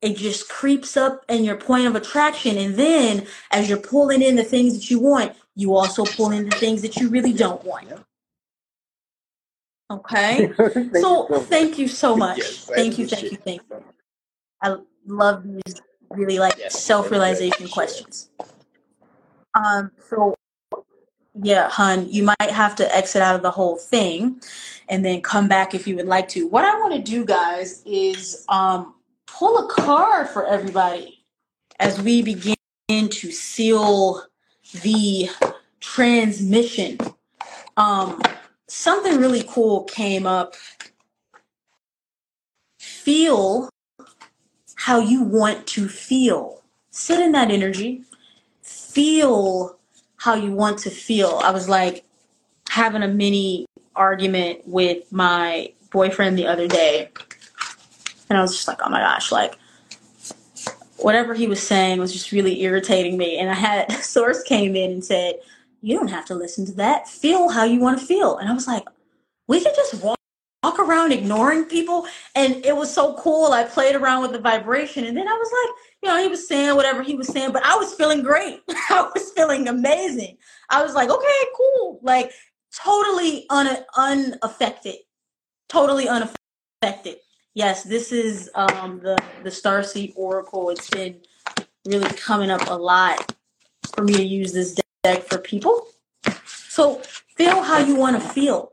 [0.00, 2.56] it just creeps up in your point of attraction.
[2.56, 6.48] And then as you're pulling in the things that you want, you also pull in
[6.48, 7.86] the things that you really don't want.
[9.90, 10.48] Okay.
[10.56, 12.38] thank so you thank you so much.
[12.38, 13.84] Yes, thank you, thank you, thank you.
[14.62, 14.76] I
[15.06, 18.30] love these really like yes, self realization questions.
[19.54, 20.34] Um, so
[21.42, 24.40] yeah, hun, you might have to exit out of the whole thing
[24.88, 26.46] and then come back if you would like to.
[26.46, 28.94] What I want to do, guys, is um,
[29.26, 31.24] pull a card for everybody
[31.80, 32.56] as we begin
[32.88, 34.22] to seal
[34.82, 35.28] the
[35.80, 36.98] transmission.
[37.76, 38.20] Um,
[38.68, 40.54] something really cool came up.
[42.78, 43.68] Feel
[44.76, 46.62] how you want to feel.
[46.90, 48.02] Sit in that energy.
[48.62, 49.78] Feel
[50.24, 51.38] how you want to feel.
[51.44, 52.02] I was like
[52.70, 57.10] having a mini argument with my boyfriend the other day.
[58.30, 59.58] And I was just like, oh my gosh, like
[60.96, 63.38] whatever he was saying was just really irritating me.
[63.38, 65.34] And I had a source came in and said,
[65.82, 67.06] you don't have to listen to that.
[67.06, 68.38] Feel how you want to feel.
[68.38, 68.84] And I was like,
[69.46, 70.18] we could just walk,
[70.64, 72.06] walk around ignoring people.
[72.34, 73.52] And it was so cool.
[73.52, 75.04] I played around with the vibration.
[75.04, 77.64] And then I was like, you know, he was saying whatever he was saying, but
[77.64, 78.62] I was feeling great.
[78.68, 80.38] I was feeling amazing.
[80.70, 82.00] I was like, okay, cool.
[82.02, 82.32] Like
[82.74, 84.96] totally un- unaffected.
[85.68, 87.16] Totally unaffected.
[87.52, 90.70] Yes, this is um, the, the Starseed Oracle.
[90.70, 91.20] It's been
[91.84, 93.34] really coming up a lot
[93.94, 95.86] for me to use this deck for people.
[96.68, 97.00] So
[97.36, 98.72] feel how you want to feel.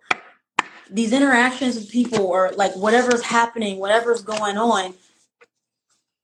[0.92, 4.94] These interactions with people or like whatever's happening, whatever's going on,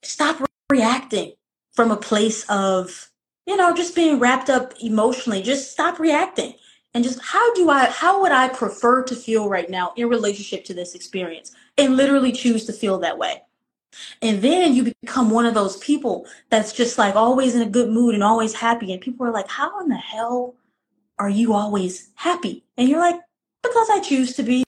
[0.03, 1.34] stop reacting
[1.72, 3.10] from a place of,
[3.45, 5.41] you know, just being wrapped up emotionally.
[5.41, 6.53] Just stop reacting.
[6.94, 10.65] And just how do I, how would I prefer to feel right now in relationship
[10.65, 11.52] to this experience?
[11.77, 13.44] And literally choose to feel that way.
[14.22, 17.89] And then you become one of those people that's just like always in a good
[17.89, 18.91] mood and always happy.
[18.91, 20.56] And people are like, how in the hell
[21.19, 22.64] are you always happy?
[22.77, 23.19] And you're like,
[23.68, 24.64] because I choose to be.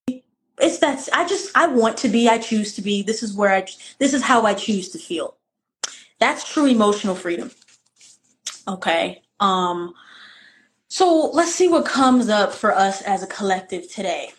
[0.62, 3.02] It's that I just, I want to be, I choose to be.
[3.02, 3.66] This is where I,
[4.00, 5.38] this is how I choose to feel.
[6.20, 7.52] That's true emotional freedom.
[8.68, 9.22] Okay.
[9.40, 9.94] Um,
[10.90, 14.32] so let's see what comes up for us as a collective today.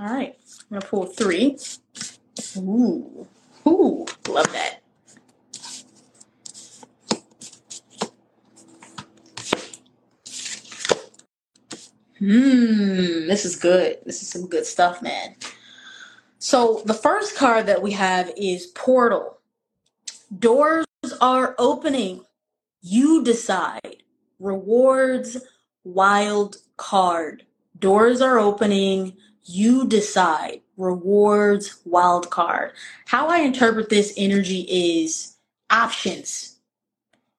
[0.00, 0.34] All right,
[0.70, 1.58] I'm gonna pull three.
[2.56, 3.26] Ooh,
[3.66, 4.79] ooh, love that.
[12.20, 13.96] Hmm, this is good.
[14.04, 15.36] This is some good stuff, man.
[16.38, 19.38] So the first card that we have is Portal.
[20.38, 20.84] Doors
[21.22, 22.20] are opening.
[22.82, 24.02] You decide.
[24.38, 25.38] Rewards,
[25.84, 27.46] wild card.
[27.78, 29.16] Doors are opening.
[29.44, 30.60] You decide.
[30.76, 32.72] Rewards, wild card.
[33.06, 35.38] How I interpret this energy is
[35.70, 36.58] options.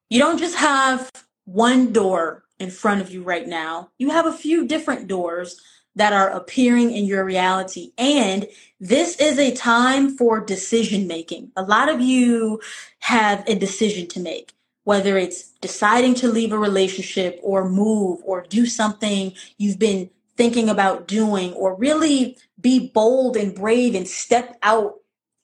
[0.09, 1.11] You don't just have
[1.45, 3.89] one door in front of you right now.
[3.97, 5.59] You have a few different doors
[5.95, 7.91] that are appearing in your reality.
[7.97, 8.47] And
[8.79, 11.51] this is a time for decision making.
[11.57, 12.61] A lot of you
[12.99, 14.53] have a decision to make,
[14.85, 20.69] whether it's deciding to leave a relationship or move or do something you've been thinking
[20.69, 24.95] about doing, or really be bold and brave and step out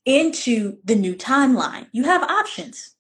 [0.06, 1.86] into the new timeline.
[1.92, 2.96] You have options.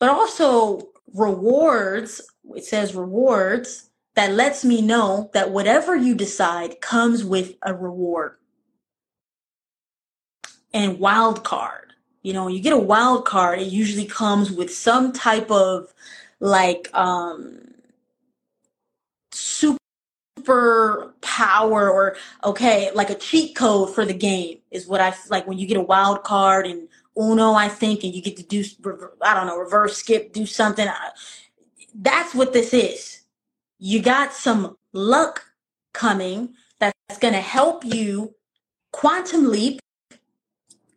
[0.00, 2.20] But also, rewards,
[2.54, 8.36] it says rewards that lets me know that whatever you decide comes with a reward.
[10.74, 15.12] And wild card, you know, you get a wild card, it usually comes with some
[15.12, 15.92] type of
[16.40, 17.72] like um
[19.32, 25.46] super power or okay, like a cheat code for the game is what I like
[25.46, 28.64] when you get a wild card and Uno, I think, and you get to do
[29.22, 30.88] I don't know, reverse skip, do something.
[30.88, 31.10] Uh,
[31.94, 33.22] that's what this is
[33.84, 35.44] you got some luck
[35.92, 38.32] coming that's going to help you
[38.92, 39.80] quantum leap.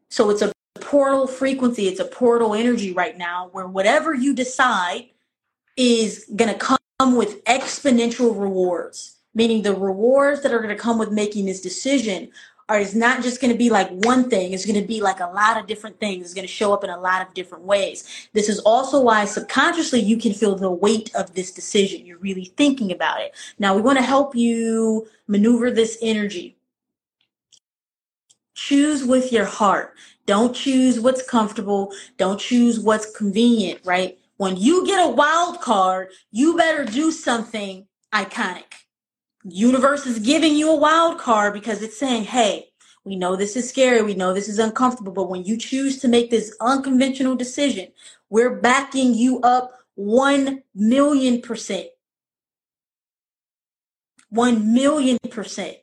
[0.09, 0.51] So it's a
[0.81, 5.09] portal frequency, it's a portal energy right now where whatever you decide
[5.75, 10.99] is going to come with exponential rewards, meaning the rewards that are going to come
[10.99, 12.29] with making this decision
[12.67, 14.53] or it's not just going to be like one thing.
[14.53, 16.25] It's going to be like a lot of different things.
[16.25, 18.27] It's going to show up in a lot of different ways.
[18.33, 22.05] This is also why subconsciously you can feel the weight of this decision.
[22.05, 23.35] You're really thinking about it.
[23.59, 26.57] Now we want to help you maneuver this energy.
[28.55, 29.93] Choose with your heart.
[30.25, 31.91] Don't choose what's comfortable.
[32.17, 34.17] Don't choose what's convenient right?
[34.37, 38.84] When you get a wild card you better do something iconic
[39.47, 42.69] universe is giving you a wild card because it's saying, hey,
[43.03, 44.01] we know this is scary.
[44.01, 45.13] We know this is uncomfortable.
[45.13, 47.89] But when you choose to make this unconventional decision,
[48.29, 51.87] we're backing you up 1 million percent.
[54.29, 55.77] 1 million percent.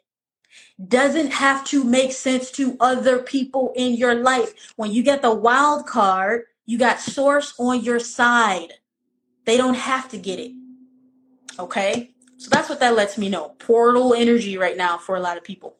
[0.88, 4.72] Doesn't have to make sense to other people in your life.
[4.76, 8.72] When you get the wild card, You got source on your side.
[9.44, 10.52] They don't have to get it.
[11.58, 12.11] Okay?
[12.42, 13.50] So that's what that lets me know.
[13.60, 15.76] Portal energy right now for a lot of people.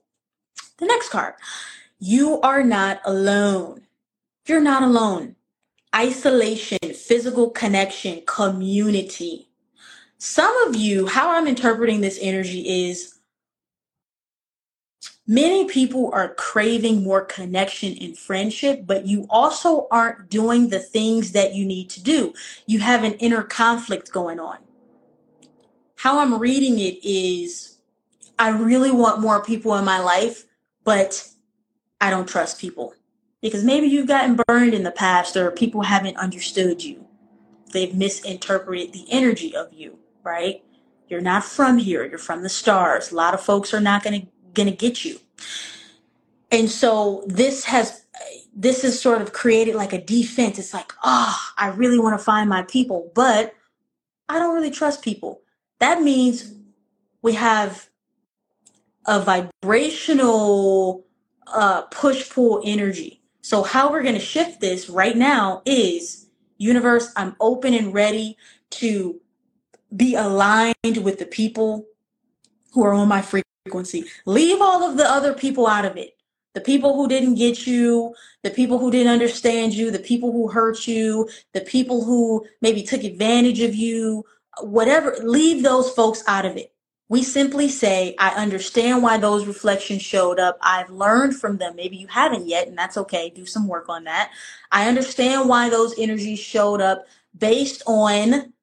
[0.79, 1.35] The next card.
[1.99, 3.83] You are not alone.
[4.47, 5.35] You're not alone.
[5.93, 9.49] Isolation, physical connection, community.
[10.19, 13.19] Some of you, how I'm interpreting this energy is
[15.27, 21.33] many people are craving more connection and friendship, but you also aren't doing the things
[21.33, 22.33] that you need to do.
[22.67, 24.59] You have an inner conflict going on.
[26.03, 27.79] How I'm reading it is
[28.37, 30.47] I really want more people in my life,
[30.83, 31.29] but
[32.01, 32.95] I don't trust people.
[33.41, 37.07] Because maybe you've gotten burned in the past or people haven't understood you.
[37.73, 40.65] They've misinterpreted the energy of you, right?
[41.07, 43.13] You're not from here, you're from the stars.
[43.13, 45.21] A lot of folks are not going to going to get you.
[46.51, 48.07] And so this has
[48.53, 50.59] this is sort of created like a defense.
[50.59, 53.55] It's like, oh, I really want to find my people, but
[54.29, 55.42] I don't really trust people.
[55.83, 56.55] That means
[57.23, 57.89] we have
[59.05, 61.05] a vibrational
[61.49, 63.21] uh, push pull energy.
[63.41, 68.37] So, how we're going to shift this right now is universe, I'm open and ready
[68.83, 69.21] to
[69.97, 71.85] be aligned with the people
[72.71, 74.05] who are on my frequency.
[74.25, 76.17] Leave all of the other people out of it.
[76.55, 78.15] The people who didn't get you,
[78.45, 82.85] the people who didn't understand you, the people who hurt you, the people who maybe
[82.85, 84.25] took advantage of you,
[84.61, 86.73] whatever, leave those folks out of it.
[87.09, 90.57] We simply say, I understand why those reflections showed up.
[90.63, 91.77] I've learned from them.
[91.77, 93.29] Maybe you haven't yet, and that's okay.
[93.29, 94.31] Do some work on that.
[94.71, 97.07] I understand why those energies showed up
[97.37, 98.55] based on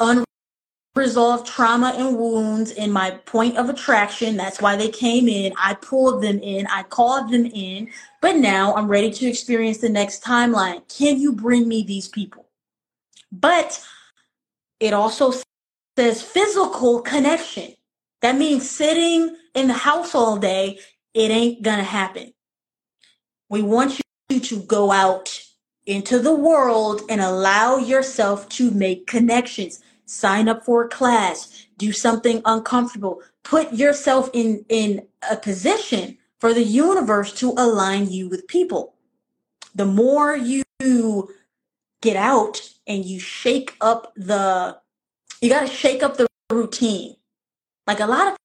[0.00, 4.36] unresolved trauma and wounds in my point of attraction.
[4.36, 5.52] That's why they came in.
[5.56, 6.66] I pulled them in.
[6.66, 7.90] I called them in.
[8.20, 10.82] But now I'm ready to experience the next timeline.
[10.88, 12.46] Can you bring me these people?
[13.30, 13.80] But
[14.80, 15.32] it also
[15.96, 17.74] says physical connection.
[18.20, 20.78] That means sitting in the house all day,
[21.14, 22.32] it ain't gonna happen.
[23.48, 25.42] We want you to go out
[25.86, 29.80] into the world and allow yourself to make connections.
[30.04, 36.52] Sign up for a class, do something uncomfortable, put yourself in, in a position for
[36.54, 38.94] the universe to align you with people.
[39.74, 40.62] The more you
[42.02, 44.78] get out and you shake up the
[45.40, 47.16] you got to shake up the routine.
[47.86, 48.36] Like a lot of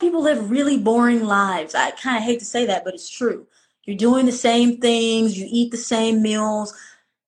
[0.00, 1.74] people live really boring lives.
[1.74, 3.46] I kind of hate to say that, but it's true.
[3.84, 6.74] You're doing the same things, you eat the same meals.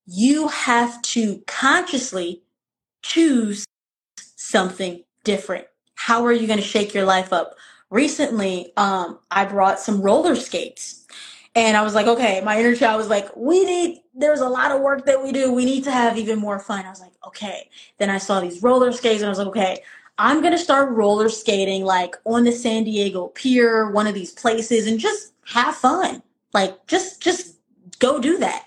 [0.06, 2.42] You have to consciously
[3.02, 3.64] choose
[4.36, 5.66] something different.
[5.94, 7.54] How are you going to shake your life up?
[7.90, 11.06] Recently, um, I brought some roller skates
[11.54, 14.70] and I was like, okay, my inner child was like, we need, there's a lot
[14.70, 15.52] of work that we do.
[15.52, 16.84] We need to have even more fun.
[16.84, 17.68] I was like, okay.
[17.98, 19.82] Then I saw these roller skates and I was like, okay,
[20.18, 24.32] I'm going to start roller skating like on the San Diego Pier, one of these
[24.32, 26.22] places, and just have fun.
[26.52, 27.56] Like, just, just
[27.98, 28.66] go do that.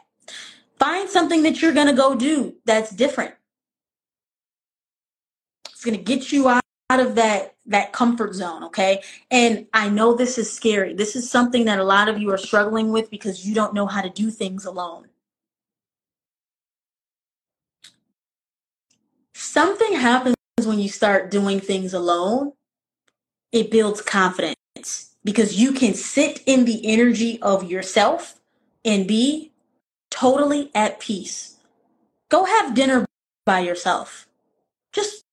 [0.78, 3.34] Find something that you're going to go do that's different.
[5.70, 9.90] It's going to get you out out of that that comfort zone okay and i
[9.90, 13.10] know this is scary this is something that a lot of you are struggling with
[13.12, 15.06] because you don't know how to do things alone
[19.58, 22.54] something happens when you start doing things alone
[23.52, 28.40] it builds confidence because you can sit in the energy of yourself
[28.86, 29.52] and be
[30.10, 31.58] totally at peace
[32.30, 33.06] go have dinner
[33.46, 34.28] by yourself
[34.94, 35.24] just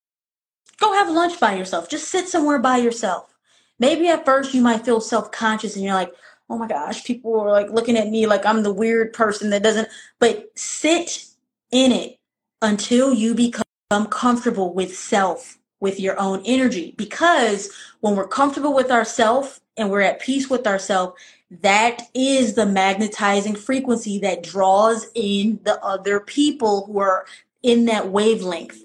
[0.79, 1.89] Go have lunch by yourself.
[1.89, 3.35] Just sit somewhere by yourself.
[3.79, 6.13] Maybe at first you might feel self conscious and you're like,
[6.51, 9.63] oh my gosh, people are like looking at me like I'm the weird person that
[9.63, 9.89] doesn't,
[10.19, 11.25] but sit
[11.71, 12.19] in it
[12.61, 13.65] until you become
[14.07, 16.95] comfortable with self, with your own energy.
[16.97, 21.15] Because when we're comfortable with ourself and we're at peace with ourselves,
[21.63, 27.27] that is the magnetizing frequency that draws in the other people who are
[27.63, 28.85] in that wavelength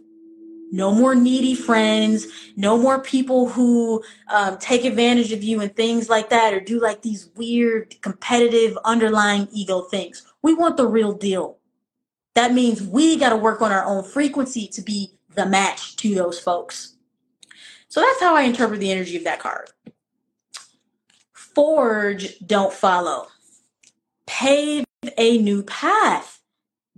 [0.71, 6.09] no more needy friends, no more people who um, take advantage of you and things
[6.09, 10.25] like that, or do like these weird competitive underlying ego things.
[10.41, 11.58] We want the real deal.
[12.39, 16.15] That means we got to work on our own frequency to be the match to
[16.15, 16.95] those folks.
[17.89, 19.69] So that's how I interpret the energy of that card.
[21.33, 23.27] Forge, don't follow.
[24.25, 24.85] Pave
[25.17, 26.39] a new path.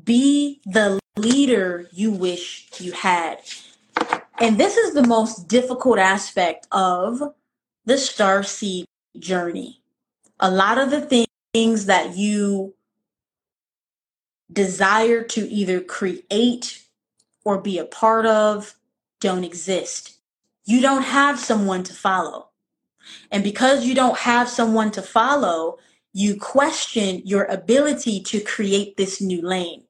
[0.04, 3.40] Be the leader you wish you had.
[4.40, 7.20] And this is the most difficult aspect of
[7.86, 8.86] the star seed
[9.18, 9.82] journey.
[10.40, 12.76] A lot of the things that you
[14.52, 16.84] desire to either create
[17.44, 18.76] or be a part of
[19.20, 20.18] don't exist.
[20.66, 22.50] You don't have someone to follow.
[23.32, 25.78] And because you don't have someone to follow,
[26.14, 29.84] you question your ability to create this new lane.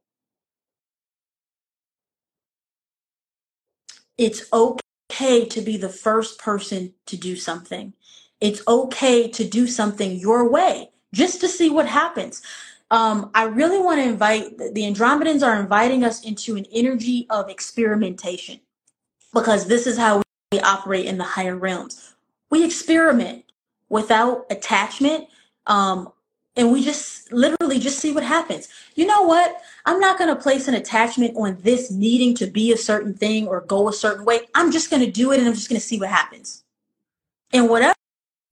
[4.17, 7.93] It's okay to be the first person to do something.
[8.39, 12.41] It's okay to do something your way just to see what happens.
[12.91, 17.49] Um, I really want to invite the Andromedans are inviting us into an energy of
[17.49, 18.59] experimentation
[19.33, 22.13] because this is how we operate in the higher realms.
[22.49, 23.45] We experiment
[23.89, 25.29] without attachment.
[25.67, 26.11] Um,
[26.57, 28.67] and we just literally just see what happens.
[28.95, 29.61] You know what?
[29.85, 33.47] I'm not going to place an attachment on this needing to be a certain thing
[33.47, 34.41] or go a certain way.
[34.53, 36.63] I'm just going to do it and I'm just going to see what happens.
[37.53, 37.95] And whatever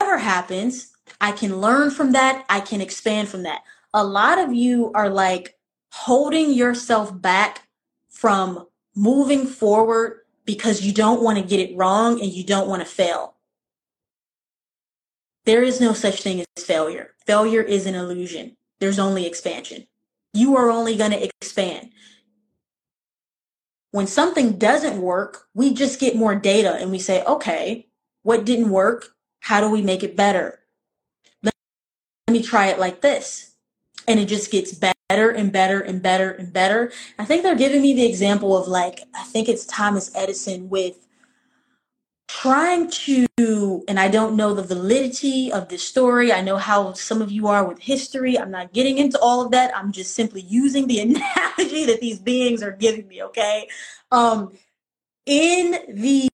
[0.01, 2.45] happens, I can learn from that.
[2.47, 3.63] I can expand from that.
[3.93, 5.57] A lot of you are like
[5.91, 7.67] holding yourself back
[8.09, 12.81] from moving forward because you don't want to get it wrong and you don't want
[12.81, 13.35] to fail.
[15.45, 17.11] There is no such thing as failure.
[17.25, 18.55] Failure is an illusion.
[18.79, 19.87] There's only expansion.
[20.33, 21.89] You are only going to expand.
[23.91, 27.87] When something doesn't work, we just get more data and we say, okay,
[28.21, 29.07] what didn't work?
[29.39, 30.59] How do we make it better?
[31.41, 31.53] Let
[32.29, 33.48] me try it like this.
[34.07, 36.91] And it just gets better and better and better and better.
[37.17, 41.07] I think they're giving me the example of like, I think it's Thomas Edison with
[42.27, 46.31] trying to, and I don't know the validity of this story.
[46.31, 48.37] I know how some of you are with history.
[48.37, 49.75] I'm not getting into all of that.
[49.75, 53.67] I'm just simply using the analogy that these beings are giving me, okay?
[54.11, 54.53] Um,
[55.25, 56.29] in the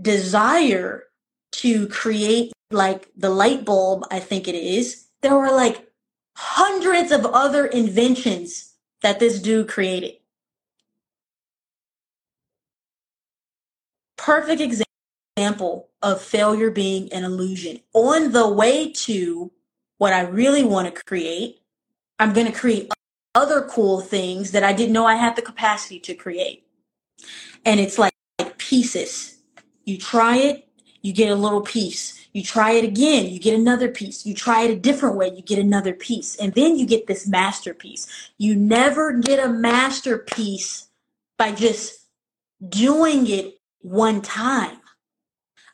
[0.00, 1.04] desire
[1.52, 5.85] to create like the light bulb, I think it is, there were like
[6.36, 10.12] hundreds of other inventions that this dude created.
[14.18, 17.80] Perfect example of failure being an illusion.
[17.94, 19.50] On the way to
[19.96, 21.62] what I really want to create,
[22.18, 22.92] I'm going to create
[23.34, 26.66] other cool things that I didn't know I had the capacity to create.
[27.64, 28.12] And it's like
[28.58, 29.38] pieces.
[29.84, 30.68] You try it,
[31.00, 32.25] you get a little piece.
[32.36, 34.26] You try it again, you get another piece.
[34.26, 36.36] You try it a different way, you get another piece.
[36.36, 38.30] And then you get this masterpiece.
[38.36, 40.90] You never get a masterpiece
[41.38, 41.98] by just
[42.68, 44.76] doing it one time.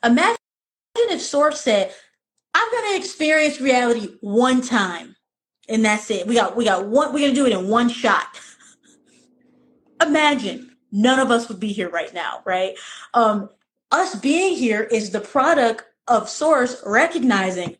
[0.05, 0.37] Imagine
[0.95, 1.93] if Source said,
[2.53, 5.17] I'm gonna experience reality one time
[5.67, 6.27] and that's it.
[6.27, 8.39] We got we got one we're gonna do it in one shot.
[10.01, 12.77] Imagine none of us would be here right now, right?
[13.13, 13.49] Um,
[13.91, 17.77] us being here is the product of Source recognizing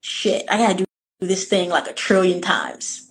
[0.00, 0.84] shit, I gotta do
[1.20, 3.08] this thing like a trillion times.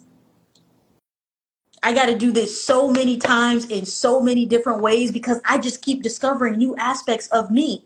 [1.83, 5.57] I got to do this so many times in so many different ways because I
[5.57, 7.85] just keep discovering new aspects of me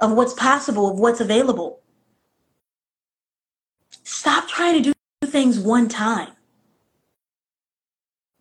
[0.00, 1.80] of what's possible, of what's available.
[4.04, 6.30] Stop trying to do things one time.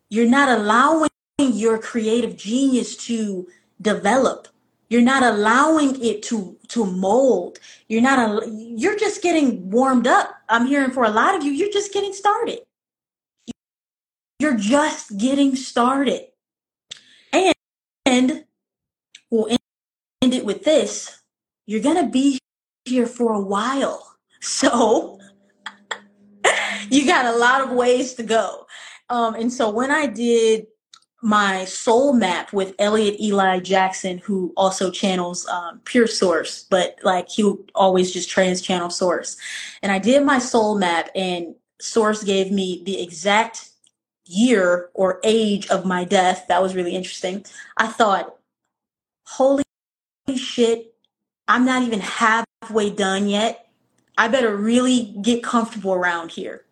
[0.10, 1.10] You're not allowing
[1.40, 3.48] your creative genius to
[3.82, 4.48] develop.
[4.92, 7.60] You're not allowing it to to mold.
[7.88, 10.36] You're not a, you're just getting warmed up.
[10.50, 12.60] I'm hearing for a lot of you, you're just getting started.
[14.40, 16.26] You're just getting started.
[17.32, 17.56] And,
[18.06, 18.44] and
[19.30, 19.48] we'll
[20.22, 21.22] end it with this
[21.72, 22.38] you're to be
[22.84, 24.18] here for a while.
[24.42, 25.20] So
[26.90, 28.68] you got a lot of ways to go.
[29.10, 30.68] Um, and so when I did
[31.22, 37.30] my soul map with Elliot Eli Jackson, who also channels um, Pure Source, but like
[37.30, 39.38] he always just trance channel Source.
[39.84, 43.70] And I did my soul map, and Source gave me the exact
[44.26, 46.46] year or age of my death.
[46.48, 47.46] That was really interesting.
[47.78, 48.36] I thought,
[49.26, 49.64] holy
[50.36, 50.96] shit,
[51.48, 53.68] I'm not even halfway done yet.
[54.18, 56.66] I better really get comfortable around here.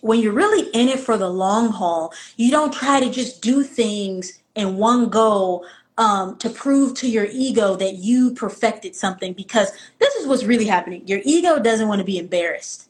[0.00, 3.62] When you're really in it for the long haul, you don't try to just do
[3.62, 5.64] things in one go
[5.98, 10.66] um, to prove to your ego that you perfected something because this is what's really
[10.66, 11.02] happening.
[11.06, 12.88] Your ego doesn't want to be embarrassed.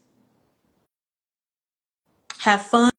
[2.40, 2.92] Have fun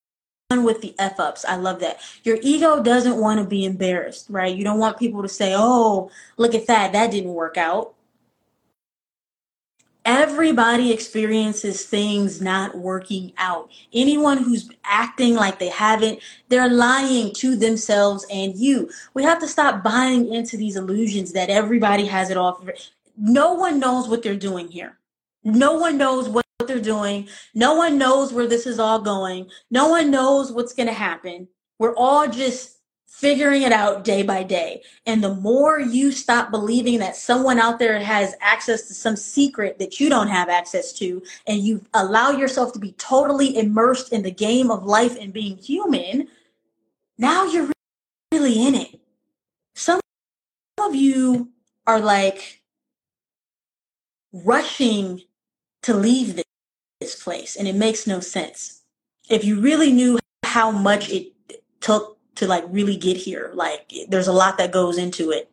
[0.52, 1.45] with the F ups.
[1.45, 1.99] I love that.
[2.23, 4.53] Your ego doesn't want to be embarrassed, right?
[4.53, 6.91] You don't want people to say, oh, look at that.
[6.91, 7.94] That didn't work out.
[10.11, 13.69] Everybody experiences things not working out.
[13.94, 16.18] Anyone who's acting like they haven't,
[16.48, 18.90] they're lying to themselves and you.
[19.14, 22.60] We have to stop buying into these illusions that everybody has it all.
[23.19, 24.98] No one knows what they're doing here.
[25.44, 27.30] No one knows what they're doing.
[27.53, 29.48] No one knows where this is all going.
[29.69, 31.48] No one knows what's going to happen.
[31.77, 32.78] We're all just
[33.20, 34.82] figuring it out day by day.
[35.06, 39.78] And the more you stop believing that someone out there has access to some secret
[39.80, 44.24] that you don't have access to, and you allow yourself to be totally immersed in
[44.24, 46.30] the game of life and being human,
[47.18, 47.70] now you're
[48.32, 49.02] really in it.
[49.76, 50.00] Some
[50.82, 51.50] of you
[51.86, 52.62] are like
[54.32, 55.24] rushing
[55.82, 56.36] to leave
[57.02, 58.84] this, place, and it makes no sense.
[59.30, 61.34] If you really knew how much it
[61.82, 65.51] took to like really get here, like there's a lot that goes into it.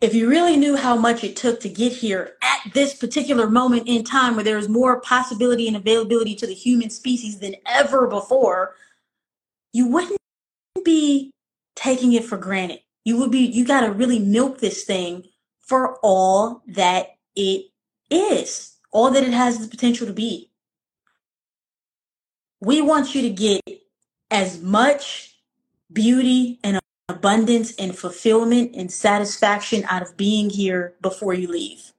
[0.00, 3.86] If you really knew how much it took to get here at this particular moment
[3.86, 8.06] in time where there is more possibility and availability to the human species than ever
[8.06, 8.74] before,
[9.72, 10.16] you wouldn't
[10.84, 11.30] be
[11.76, 12.80] taking it for granted.
[13.04, 15.24] You would be, you got to really milk this thing
[15.60, 17.66] for all that it
[18.10, 20.50] is, all that it has the potential to be.
[22.60, 23.60] We want you to get
[24.30, 25.29] as much
[25.92, 31.92] beauty and abundance and fulfillment and satisfaction out of being here before you leave.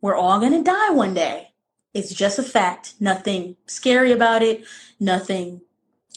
[0.00, 1.48] We're all going to die one day.
[1.94, 2.94] It's just a fact.
[2.98, 4.64] Nothing scary about it,
[4.98, 5.60] nothing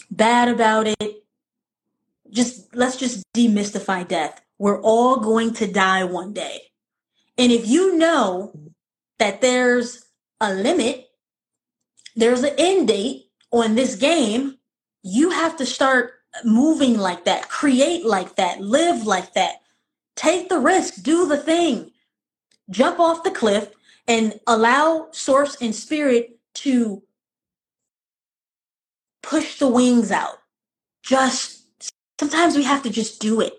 [0.09, 1.23] bad about it.
[2.31, 4.41] Just let's just demystify death.
[4.57, 6.61] We're all going to die one day.
[7.37, 8.57] And if you know
[9.19, 10.04] that there's
[10.41, 11.07] a limit,
[12.15, 14.57] there's an end date on this game,
[15.03, 16.13] you have to start
[16.43, 19.55] moving like that, create like that, live like that.
[20.15, 21.91] Take the risk, do the thing.
[22.69, 23.69] Jump off the cliff
[24.07, 27.03] and allow source and spirit to
[29.21, 30.37] push the wings out.
[31.03, 33.53] Just sometimes we have to just do it.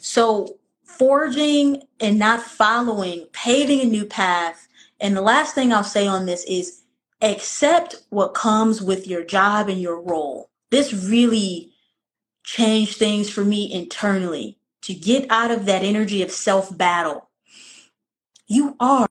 [0.00, 4.67] So forging and not following, paving a new path.
[5.00, 6.82] And the last thing I'll say on this is
[7.22, 10.50] accept what comes with your job and your role.
[10.70, 11.72] This really
[12.44, 17.28] changed things for me internally to get out of that energy of self battle.
[18.46, 19.08] You are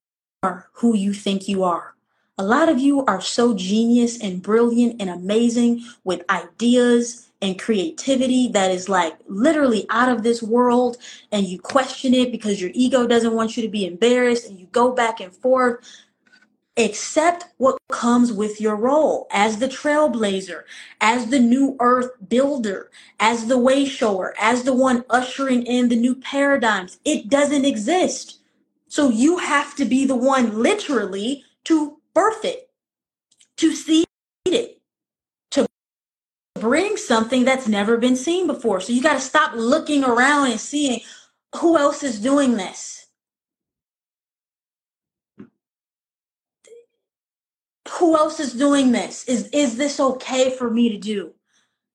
[0.73, 1.95] who you think you are.
[2.37, 8.47] A lot of you are so genius and brilliant and amazing with ideas and creativity
[8.49, 10.97] that is like literally out of this world
[11.31, 14.67] and you question it because your ego doesn't want you to be embarrassed and you
[14.67, 15.85] go back and forth.
[16.77, 20.61] Accept what comes with your role as the trailblazer,
[21.01, 25.95] as the new earth builder, as the way shower, as the one ushering in the
[25.95, 26.99] new paradigms.
[27.03, 28.39] It doesn't exist.
[28.89, 32.69] So you have to be the one literally to birth it,
[33.57, 34.06] to to
[36.57, 38.81] bring something that's never been seen before.
[38.81, 41.01] So you got to stop looking around and seeing
[41.55, 43.07] who else is doing this.
[47.99, 49.23] Who else is doing this?
[49.25, 51.33] Is is this okay for me to do?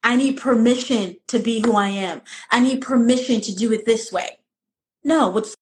[0.02, 2.22] I need permission to be who I am.
[2.50, 4.38] I need permission to do it this way.
[5.04, 5.56] No, what's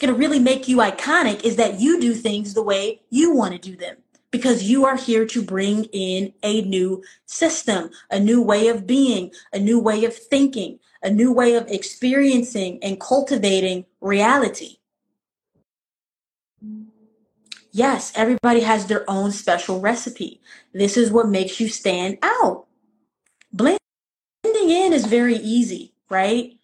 [0.00, 3.52] going to really make you iconic is that you do things the way you want
[3.52, 3.96] to do them
[4.34, 9.30] because you are here to bring in a new system, a new way of being,
[9.52, 14.78] a new way of thinking, a new way of experiencing and cultivating reality.
[17.70, 20.40] Yes, everybody has their own special recipe.
[20.72, 22.66] This is what makes you stand out.
[23.52, 23.78] Blending
[24.44, 26.54] in is very easy, right?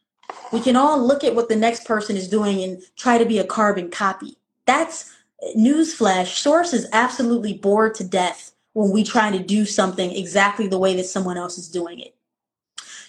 [0.52, 3.38] We can all look at what the next person is doing and try to be
[3.38, 4.38] a carbon copy.
[4.66, 5.14] That's
[5.56, 6.38] newsflash.
[6.38, 10.94] Source is absolutely bored to death when we try to do something exactly the way
[10.96, 12.14] that someone else is doing it.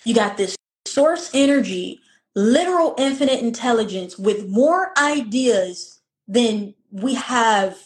[0.03, 0.55] You got this
[0.85, 1.99] source energy,
[2.35, 7.77] literal infinite intelligence with more ideas than we have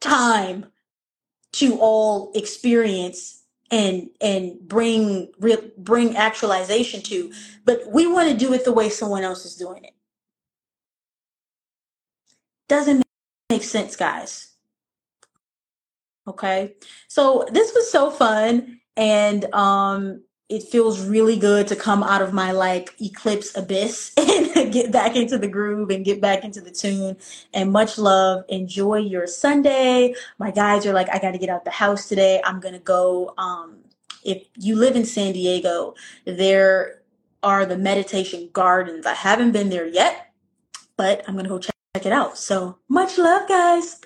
[0.00, 0.66] time
[1.52, 5.28] to all experience and and bring
[5.78, 7.32] bring actualization to
[7.64, 9.94] but we want to do it the way someone else is doing it
[12.68, 13.04] doesn't
[13.50, 14.48] make sense guys.
[16.26, 16.74] Okay?
[17.08, 22.32] So this was so fun and um it feels really good to come out of
[22.32, 26.72] my like eclipse abyss and get back into the groove and get back into the
[26.72, 27.16] tune.
[27.54, 28.44] And much love.
[28.48, 30.14] Enjoy your sunday.
[30.38, 32.40] My guys are like i got to get out the house today.
[32.44, 33.78] I'm gonna go um
[34.24, 35.94] if you live in san diego
[36.26, 37.02] there
[37.42, 39.06] are the meditation gardens.
[39.06, 40.26] I haven't been there yet
[40.96, 41.58] but i'm gonna go
[41.96, 42.38] check it out.
[42.38, 44.00] So much love guys